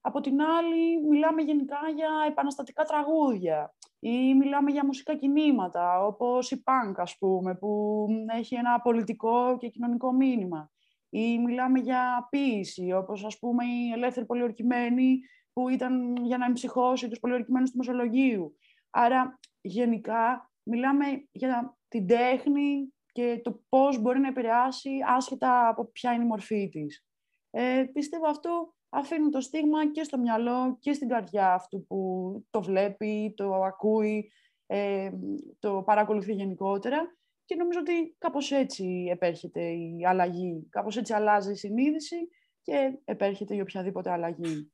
από 0.00 0.20
την 0.20 0.40
άλλη, 0.42 1.06
μιλάμε 1.08 1.42
γενικά 1.42 1.78
για 1.94 2.10
επαναστατικά 2.28 2.84
τραγούδια 2.84 3.74
ή 3.98 4.34
μιλάμε 4.34 4.70
για 4.70 4.84
μουσικά 4.84 5.16
κινήματα, 5.16 6.06
όπως 6.06 6.50
η 6.50 6.62
punk, 6.66 6.94
ας 6.96 7.18
πούμε, 7.18 7.54
που 7.54 8.06
έχει 8.26 8.54
ένα 8.54 8.80
πολιτικό 8.80 9.56
και 9.58 9.68
κοινωνικό 9.68 10.12
μήνυμα. 10.12 10.70
Ή 11.14 11.38
μιλάμε 11.38 11.78
για 11.78 12.26
ποίηση, 12.30 12.92
όπως 12.92 13.24
ας 13.24 13.38
πούμε 13.38 13.64
η 13.64 13.90
ελεύθερη 13.92 14.26
πολιορκημένη, 14.26 15.20
που 15.52 15.68
ήταν 15.68 16.16
για 16.16 16.38
να 16.38 16.44
εμψυχώσει 16.44 17.08
τους 17.08 17.18
πολιορκημένους 17.18 17.70
του 17.70 17.76
Μεσολογίου. 17.76 18.56
Άρα, 18.90 19.38
γενικά, 19.60 20.50
μιλάμε 20.62 21.04
για 21.32 21.78
την 21.88 22.06
τέχνη 22.06 22.92
και 23.12 23.40
το 23.44 23.62
πώς 23.68 24.00
μπορεί 24.00 24.18
να 24.18 24.28
επηρεάσει 24.28 24.90
άσχετα 25.06 25.68
από 25.68 25.84
ποια 25.84 26.12
είναι 26.12 26.24
η 26.24 26.26
μορφή 26.26 26.68
της. 26.68 27.06
Ε, 27.50 27.84
πιστεύω 27.92 28.28
αυτό 28.28 28.74
αφήνει 28.88 29.28
το 29.28 29.40
στίγμα 29.40 29.90
και 29.90 30.02
στο 30.02 30.18
μυαλό 30.18 30.76
και 30.80 30.92
στην 30.92 31.08
καρδιά 31.08 31.54
αυτού 31.54 31.86
που 31.86 32.32
το 32.50 32.62
βλέπει, 32.62 33.32
το 33.36 33.54
ακούει, 33.54 34.32
ε, 34.66 35.10
το 35.58 35.82
παρακολουθεί 35.82 36.32
γενικότερα 36.32 37.16
και 37.44 37.54
νομίζω 37.54 37.78
ότι 37.80 38.14
κάπως 38.18 38.50
έτσι 38.50 39.06
επέρχεται 39.10 39.62
η 39.70 40.06
αλλαγή. 40.06 40.66
Κάπως 40.70 40.96
έτσι 40.96 41.12
αλλάζει 41.12 41.52
η 41.52 41.56
συνείδηση 41.56 42.28
και 42.62 42.98
επέρχεται 43.04 43.54
η 43.54 43.60
οποιαδήποτε 43.60 44.10
αλλαγή. 44.10 44.72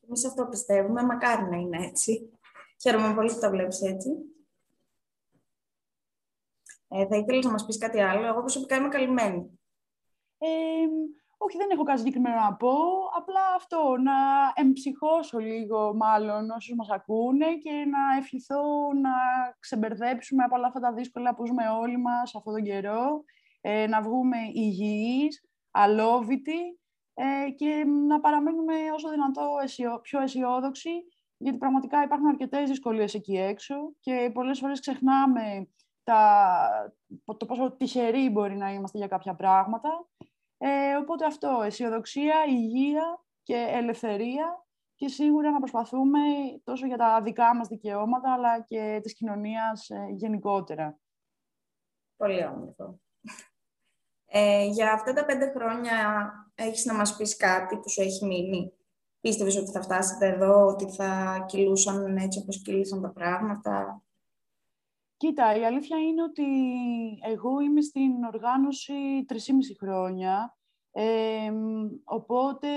Εμείς 0.00 0.26
αυτό 0.26 0.46
πιστεύουμε, 0.46 1.02
μακάρι 1.02 1.50
να 1.50 1.56
είναι 1.56 1.86
έτσι. 1.86 2.30
Χαίρομαι 2.80 3.14
πολύ 3.14 3.32
που 3.32 3.40
το 3.40 3.50
βλέπεις 3.50 3.80
έτσι. 3.80 4.10
Ε, 6.88 7.06
θα 7.06 7.16
ήθελες 7.16 7.44
να 7.44 7.50
μας 7.50 7.66
πεις 7.66 7.78
κάτι 7.78 8.00
άλλο; 8.00 8.26
Εγώ 8.26 8.40
προσωπικά 8.40 8.76
είμαι 8.76 8.88
καλυμμένη. 8.88 9.60
Ε, 10.38 10.48
όχι, 11.42 11.56
δεν 11.56 11.70
έχω 11.70 11.82
κάτι 11.82 11.98
συγκεκριμένο 11.98 12.34
να 12.34 12.54
πω. 12.54 12.74
Απλά 13.16 13.40
αυτό, 13.56 13.96
να 14.02 14.12
εμψυχώσω 14.54 15.38
λίγο 15.38 15.94
μάλλον 15.94 16.50
όσους 16.50 16.74
μας 16.76 16.88
ακούνε 16.90 17.46
και 17.56 17.70
να 17.70 18.16
ευχηθώ 18.18 18.92
να 19.00 19.10
ξεμπερδέψουμε 19.58 20.44
από 20.44 20.56
όλα 20.56 20.66
αυτά 20.66 20.80
τα 20.80 20.92
δύσκολα 20.92 21.34
που 21.34 21.46
ζούμε 21.46 21.68
όλοι 21.68 21.98
μας 21.98 22.34
αυτόν 22.34 22.52
τον 22.54 22.62
καιρό, 22.62 23.24
ε, 23.60 23.86
να 23.86 24.02
βγούμε 24.02 24.36
υγιείς, 24.52 25.44
αλόβητοι 25.70 26.80
ε, 27.14 27.50
και 27.50 27.84
να 28.08 28.20
παραμένουμε 28.20 28.74
όσο 28.94 29.08
δυνατό 29.10 29.48
πιο 30.02 30.20
αισιόδοξοι, 30.20 30.90
γιατί 31.36 31.58
πραγματικά 31.58 32.02
υπάρχουν 32.02 32.28
αρκετές 32.28 32.68
δυσκολίες 32.68 33.14
εκεί 33.14 33.36
έξω 33.36 33.74
και 34.00 34.30
πολλές 34.34 34.58
φορές 34.58 34.80
ξεχνάμε 34.80 35.68
τα, 36.04 36.94
το 37.36 37.46
πόσο 37.46 37.72
τυχεροί 37.72 38.30
μπορεί 38.30 38.56
να 38.56 38.72
είμαστε 38.72 38.98
για 38.98 39.08
κάποια 39.08 39.34
πράγματα. 39.34 39.88
Ε, 40.62 40.94
οπότε 40.94 41.26
αυτό, 41.26 41.62
αισιοδοξία, 41.64 42.34
υγεία 42.48 43.24
και 43.42 43.66
ελευθερία 43.70 44.64
και 44.94 45.08
σίγουρα 45.08 45.50
να 45.50 45.58
προσπαθούμε 45.58 46.18
τόσο 46.64 46.86
για 46.86 46.96
τα 46.96 47.22
δικά 47.22 47.56
μας 47.56 47.68
δικαιώματα 47.68 48.32
αλλά 48.32 48.60
και 48.60 49.00
της 49.02 49.14
κοινωνίας 49.14 49.90
ε, 49.90 50.06
γενικότερα. 50.10 50.98
Πολύ 52.16 52.44
όμορφο. 52.44 53.00
Ε, 54.24 54.66
για 54.66 54.92
αυτά 54.92 55.12
τα 55.12 55.24
πέντε 55.24 55.52
χρόνια 55.56 56.30
έχεις 56.54 56.84
να 56.84 56.94
μας 56.94 57.16
πεις 57.16 57.36
κάτι 57.36 57.76
που 57.76 57.90
σου 57.90 58.00
έχει 58.00 58.26
μείνει; 58.26 58.72
Πίστευες 59.20 59.56
ότι 59.56 59.70
θα 59.70 59.82
φτάσετε 59.82 60.26
εδώ, 60.26 60.66
ότι 60.66 60.90
θα 60.90 61.44
κυλούσαν 61.48 62.16
έτσι 62.16 62.38
όπως 62.38 62.62
κυλήσαν 62.62 63.02
τα 63.02 63.10
πράγματα; 63.10 64.02
Κοίτα, 65.20 65.56
η 65.56 65.64
αλήθεια 65.64 65.98
είναι 65.98 66.22
ότι 66.22 66.44
εγώ 67.22 67.60
είμαι 67.60 67.80
στην 67.80 68.24
οργάνωση 68.24 69.24
3,5 69.28 69.36
χρόνια, 69.80 70.56
οπότε 72.04 72.68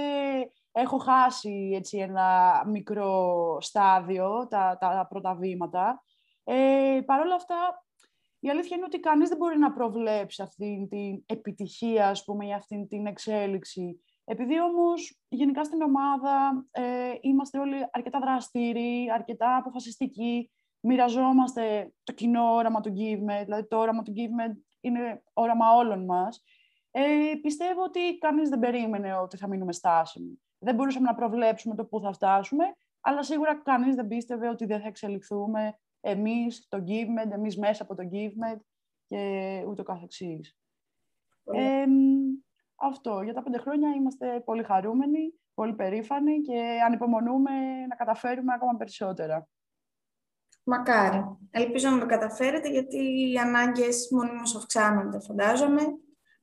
έχω 0.72 0.98
χάσει 0.98 1.72
έτσι, 1.76 1.98
ένα 1.98 2.64
μικρό 2.68 3.58
στάδιο, 3.62 4.48
τα, 4.50 4.78
τα 4.80 5.08
πρώτα 5.10 5.36
βήματα. 5.36 6.04
Ε, 6.44 7.00
Παρ' 7.06 7.20
όλα 7.20 7.36
αυτά, 7.36 7.86
η 8.40 8.50
αλήθεια 8.50 8.76
είναι 8.76 8.86
ότι 8.86 9.00
κανείς 9.00 9.30
δεν 9.30 9.38
μπορεί 9.38 9.58
να 9.58 9.74
προβλέψει 9.74 10.42
αυτή 10.42 10.88
την 10.90 11.24
επιτυχία, 11.26 12.10
ας 12.10 12.24
πούμε, 12.24 12.46
ή 12.46 12.54
αυτή 12.54 12.88
την 12.90 13.06
εξέλιξη. 13.06 14.00
Επειδή 14.24 14.62
όμως 14.62 15.20
γενικά 15.28 15.64
στην 15.64 15.82
ομάδα 15.82 16.66
ε, 16.72 17.14
είμαστε 17.22 17.60
όλοι 17.60 17.76
αρκετά 17.92 18.20
δραστήριοι, 18.20 19.12
αρκετά 19.12 19.56
αποφασιστικοί, 19.56 20.52
μοιραζόμαστε 20.84 21.94
το 22.04 22.14
κοινό 22.14 22.54
όραμα 22.54 22.82
του 22.82 22.90
GiveMed, 22.90 23.44
δηλαδή 23.44 23.68
το 23.68 23.78
όραμα 23.78 24.02
του 24.02 24.14
GiveMed 24.16 24.56
είναι 24.82 25.24
όραμα 25.34 25.76
όλων 25.76 26.06
μας, 26.06 26.44
ε, 26.92 27.02
πιστεύω 27.42 27.84
ότι 27.84 28.18
κανείς 28.18 28.50
δεν 28.50 28.60
περίμενε 28.60 29.16
ότι 29.16 29.38
θα 29.38 29.48
μείνουμε 29.48 29.74
στάσιμοι. 29.74 30.42
Δεν 30.60 30.76
μπορούσαμε 30.76 31.06
να 31.06 31.16
προβλέψουμε 31.16 31.76
το 31.76 31.86
πού 31.86 32.00
θα 32.00 32.14
φτάσουμε, 32.14 32.64
αλλά 33.02 33.24
σίγουρα 33.24 33.62
κανείς 33.62 33.96
δεν 33.96 34.08
πίστευε 34.08 34.50
ότι 34.50 34.66
δεν 34.66 34.82
θα 34.82 34.88
εξελιχθούμε 34.88 35.80
εμείς, 36.00 36.68
το 36.70 36.84
GiveMed, 36.88 37.32
εμείς 37.32 37.58
μέσα 37.58 37.84
από 37.84 37.96
το 37.96 38.04
GiveMed 38.12 38.60
και 39.08 39.64
ούτω 39.68 39.84
καθεξής. 39.84 40.58
Ε, 41.44 41.86
αυτό. 42.76 43.22
Για 43.22 43.34
τα 43.34 43.44
πέντε 43.44 43.58
χρόνια 43.58 43.90
είμαστε 43.90 44.40
πολύ 44.40 44.64
χαρούμενοι, 44.64 45.34
πολύ 45.54 45.74
περήφανοι 45.74 46.42
και 46.42 46.80
ανυπομονούμε 46.86 47.86
να 47.88 47.96
καταφέρουμε 47.96 48.54
ακόμα 48.54 48.78
περισσότερα. 48.78 49.48
Μακάρι. 50.64 51.38
Ελπίζω 51.52 51.90
να 51.90 52.00
το 52.00 52.06
καταφέρετε, 52.06 52.70
γιατί 52.70 53.32
οι 53.32 53.38
ανάγκες 53.38 54.08
μονίμως 54.12 54.56
αυξάνονται, 54.56 55.20
φαντάζομαι. 55.20 55.82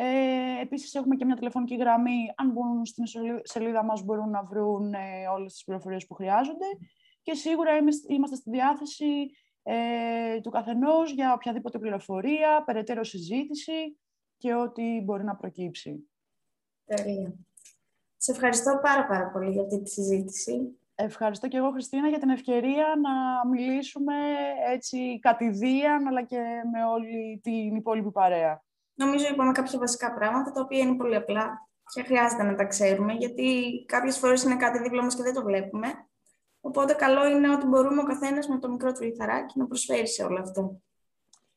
ε, 0.00 0.60
επίσης 0.60 0.94
έχουμε 0.94 1.16
και 1.16 1.24
μια 1.24 1.36
τηλεφωνική 1.36 1.76
γραμμή, 1.76 2.32
αν 2.36 2.50
μπουν 2.50 2.86
στην 2.86 3.04
σελίδα 3.42 3.84
μας 3.84 4.02
μπορούν 4.02 4.30
να 4.30 4.42
βρουν 4.44 4.94
ε, 4.94 5.28
όλες 5.34 5.52
τις 5.52 5.64
πληροφορίες 5.64 6.06
που 6.06 6.14
χρειάζονται 6.14 6.66
και 7.22 7.34
σίγουρα 7.34 7.70
είμαστε 8.08 8.36
στη 8.36 8.50
διάθεση 8.50 9.30
ε, 9.62 10.40
του 10.40 10.50
καθενός 10.50 11.12
για 11.12 11.32
οποιαδήποτε 11.32 11.78
πληροφορία, 11.78 12.62
περαιτέρω 12.64 13.04
συζήτηση 13.04 13.98
και 14.36 14.54
ό,τι 14.54 15.00
μπορεί 15.04 15.24
να 15.24 15.36
προκύψει. 15.36 16.08
Τέλεια. 16.84 17.34
Σε 18.16 18.30
ευχαριστώ 18.30 18.78
πάρα 18.82 19.06
πάρα 19.06 19.30
πολύ 19.30 19.50
για 19.50 19.62
αυτή 19.62 19.82
τη 19.82 19.90
συζήτηση. 19.90 20.78
Ευχαριστώ 20.94 21.48
και 21.48 21.56
εγώ, 21.56 21.70
Χριστίνα, 21.70 22.08
για 22.08 22.18
την 22.18 22.30
ευκαιρία 22.30 22.86
να 23.02 23.48
μιλήσουμε 23.48 24.14
έτσι 24.72 25.18
κατηδίαν, 25.18 26.06
αλλά 26.06 26.22
και 26.22 26.40
με 26.72 26.84
όλη 26.84 27.40
την 27.42 27.76
υπόλοιπη 27.76 28.10
παρέα. 28.10 28.66
Νομίζω 28.98 29.26
είπαμε 29.32 29.52
κάποια 29.52 29.78
βασικά 29.78 30.14
πράγματα, 30.14 30.50
τα 30.50 30.60
οποία 30.60 30.78
είναι 30.78 30.96
πολύ 30.96 31.16
απλά 31.16 31.68
και 31.92 32.02
χρειάζεται 32.02 32.42
να 32.42 32.54
τα 32.54 32.64
ξέρουμε, 32.64 33.12
γιατί 33.12 33.44
κάποιες 33.86 34.18
φορές 34.18 34.42
είναι 34.42 34.56
κάτι 34.56 34.78
δίπλα 34.78 35.02
μας 35.02 35.16
και 35.16 35.22
δεν 35.22 35.34
το 35.34 35.42
βλέπουμε. 35.42 35.88
Οπότε 36.60 36.92
καλό 36.92 37.26
είναι 37.26 37.50
ότι 37.50 37.66
μπορούμε 37.66 38.00
ο 38.00 38.04
καθένας 38.04 38.48
με 38.48 38.58
το 38.58 38.70
μικρό 38.70 38.92
του 38.92 39.04
λιθαράκι 39.04 39.58
να 39.58 39.66
προσφέρει 39.66 40.08
σε 40.08 40.24
όλο 40.24 40.40
αυτό. 40.40 40.80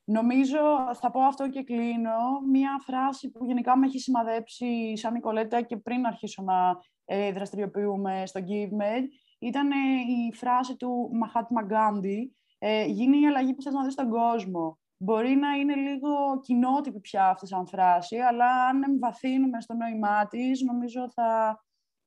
Νομίζω, 0.04 0.58
θα 1.00 1.10
πω 1.10 1.20
αυτό 1.20 1.48
και 1.48 1.62
κλείνω, 1.62 2.40
μία 2.50 2.80
φράση 2.86 3.30
που 3.30 3.44
γενικά 3.44 3.78
με 3.78 3.86
έχει 3.86 3.98
σημαδέψει 3.98 4.96
σαν 4.96 5.12
Νικολέτα 5.12 5.62
και 5.62 5.76
πριν 5.76 6.06
αρχίσω 6.06 6.42
να 6.42 6.76
ε, 7.04 7.32
δραστηριοποιούμε 7.32 8.22
στο 8.26 8.40
GiveMed, 8.40 9.04
ήταν 9.38 9.70
ε, 9.70 9.74
η 10.08 10.34
φράση 10.34 10.76
του 10.76 11.10
Mahatma 11.22 11.72
Gandhi, 11.72 12.30
ε, 12.58 12.84
γίνει 12.84 13.20
η 13.20 13.26
αλλαγή 13.26 13.54
που 13.54 13.62
θες 13.62 13.72
να 13.72 13.84
δεις 13.84 13.92
στον 13.92 14.10
κόσμο. 14.10 14.78
Μπορεί 15.02 15.34
να 15.34 15.50
είναι 15.52 15.74
λίγο 15.74 16.40
κοινότυπη 16.42 17.00
πια 17.00 17.28
αυτή 17.28 17.46
σαν 17.46 17.66
φράση, 17.66 18.16
αλλά 18.16 18.66
αν 18.66 18.82
εμβαθύνουμε 18.82 19.60
στο 19.60 19.74
νόημά 19.74 20.26
τη, 20.26 20.64
νομίζω 20.64 21.10
θα, 21.10 21.60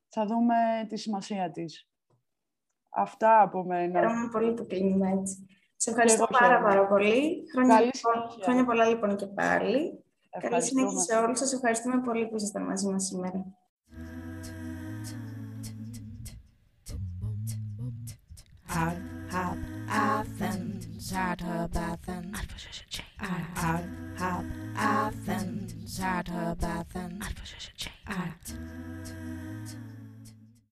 θα 0.07 0.25
δούμε 0.25 0.55
τη 0.89 0.97
σημασία 0.97 1.51
της. 1.51 1.89
Αυτά 2.89 3.41
από 3.41 3.63
μένα. 3.63 3.99
Χαίρομαι 3.99 4.29
πολύ 4.31 4.53
που 4.53 4.65
κλείνουμε 4.67 5.11
έτσι. 5.11 5.47
Σε 5.75 5.89
ευχαριστώ 5.89 6.27
πάρα, 6.39 6.61
πάρα 6.61 6.87
πολύ. 6.87 7.43
Χρόνια, 7.53 7.75
Καλή 7.75 7.91
χρόνια 8.43 8.65
πολλά 8.65 8.85
λοιπόν 8.85 9.15
και 9.15 9.25
πάλι. 9.25 9.63
Καλή 9.69 9.83
συνέχεια 9.89 10.03
Ευχαριστούμε. 10.29 11.01
σε 11.01 11.15
όλους. 11.15 11.39
Σας 11.39 11.53
ευχαριστούμε 11.53 12.01
πολύ 12.01 12.27
που 12.27 12.35
ήσασταν 12.35 12.63
μαζί 12.63 12.87
μας 12.87 13.05
σήμερα. 13.05 13.45
Hab, 18.75 19.57
hab, 20.39 20.64
Zaterbathen. 21.05 22.33
Art 23.19 23.85
hab 24.17 24.43
Athen. 24.75 25.67
Zaterbathen. 25.85 27.23
Art 28.07 28.55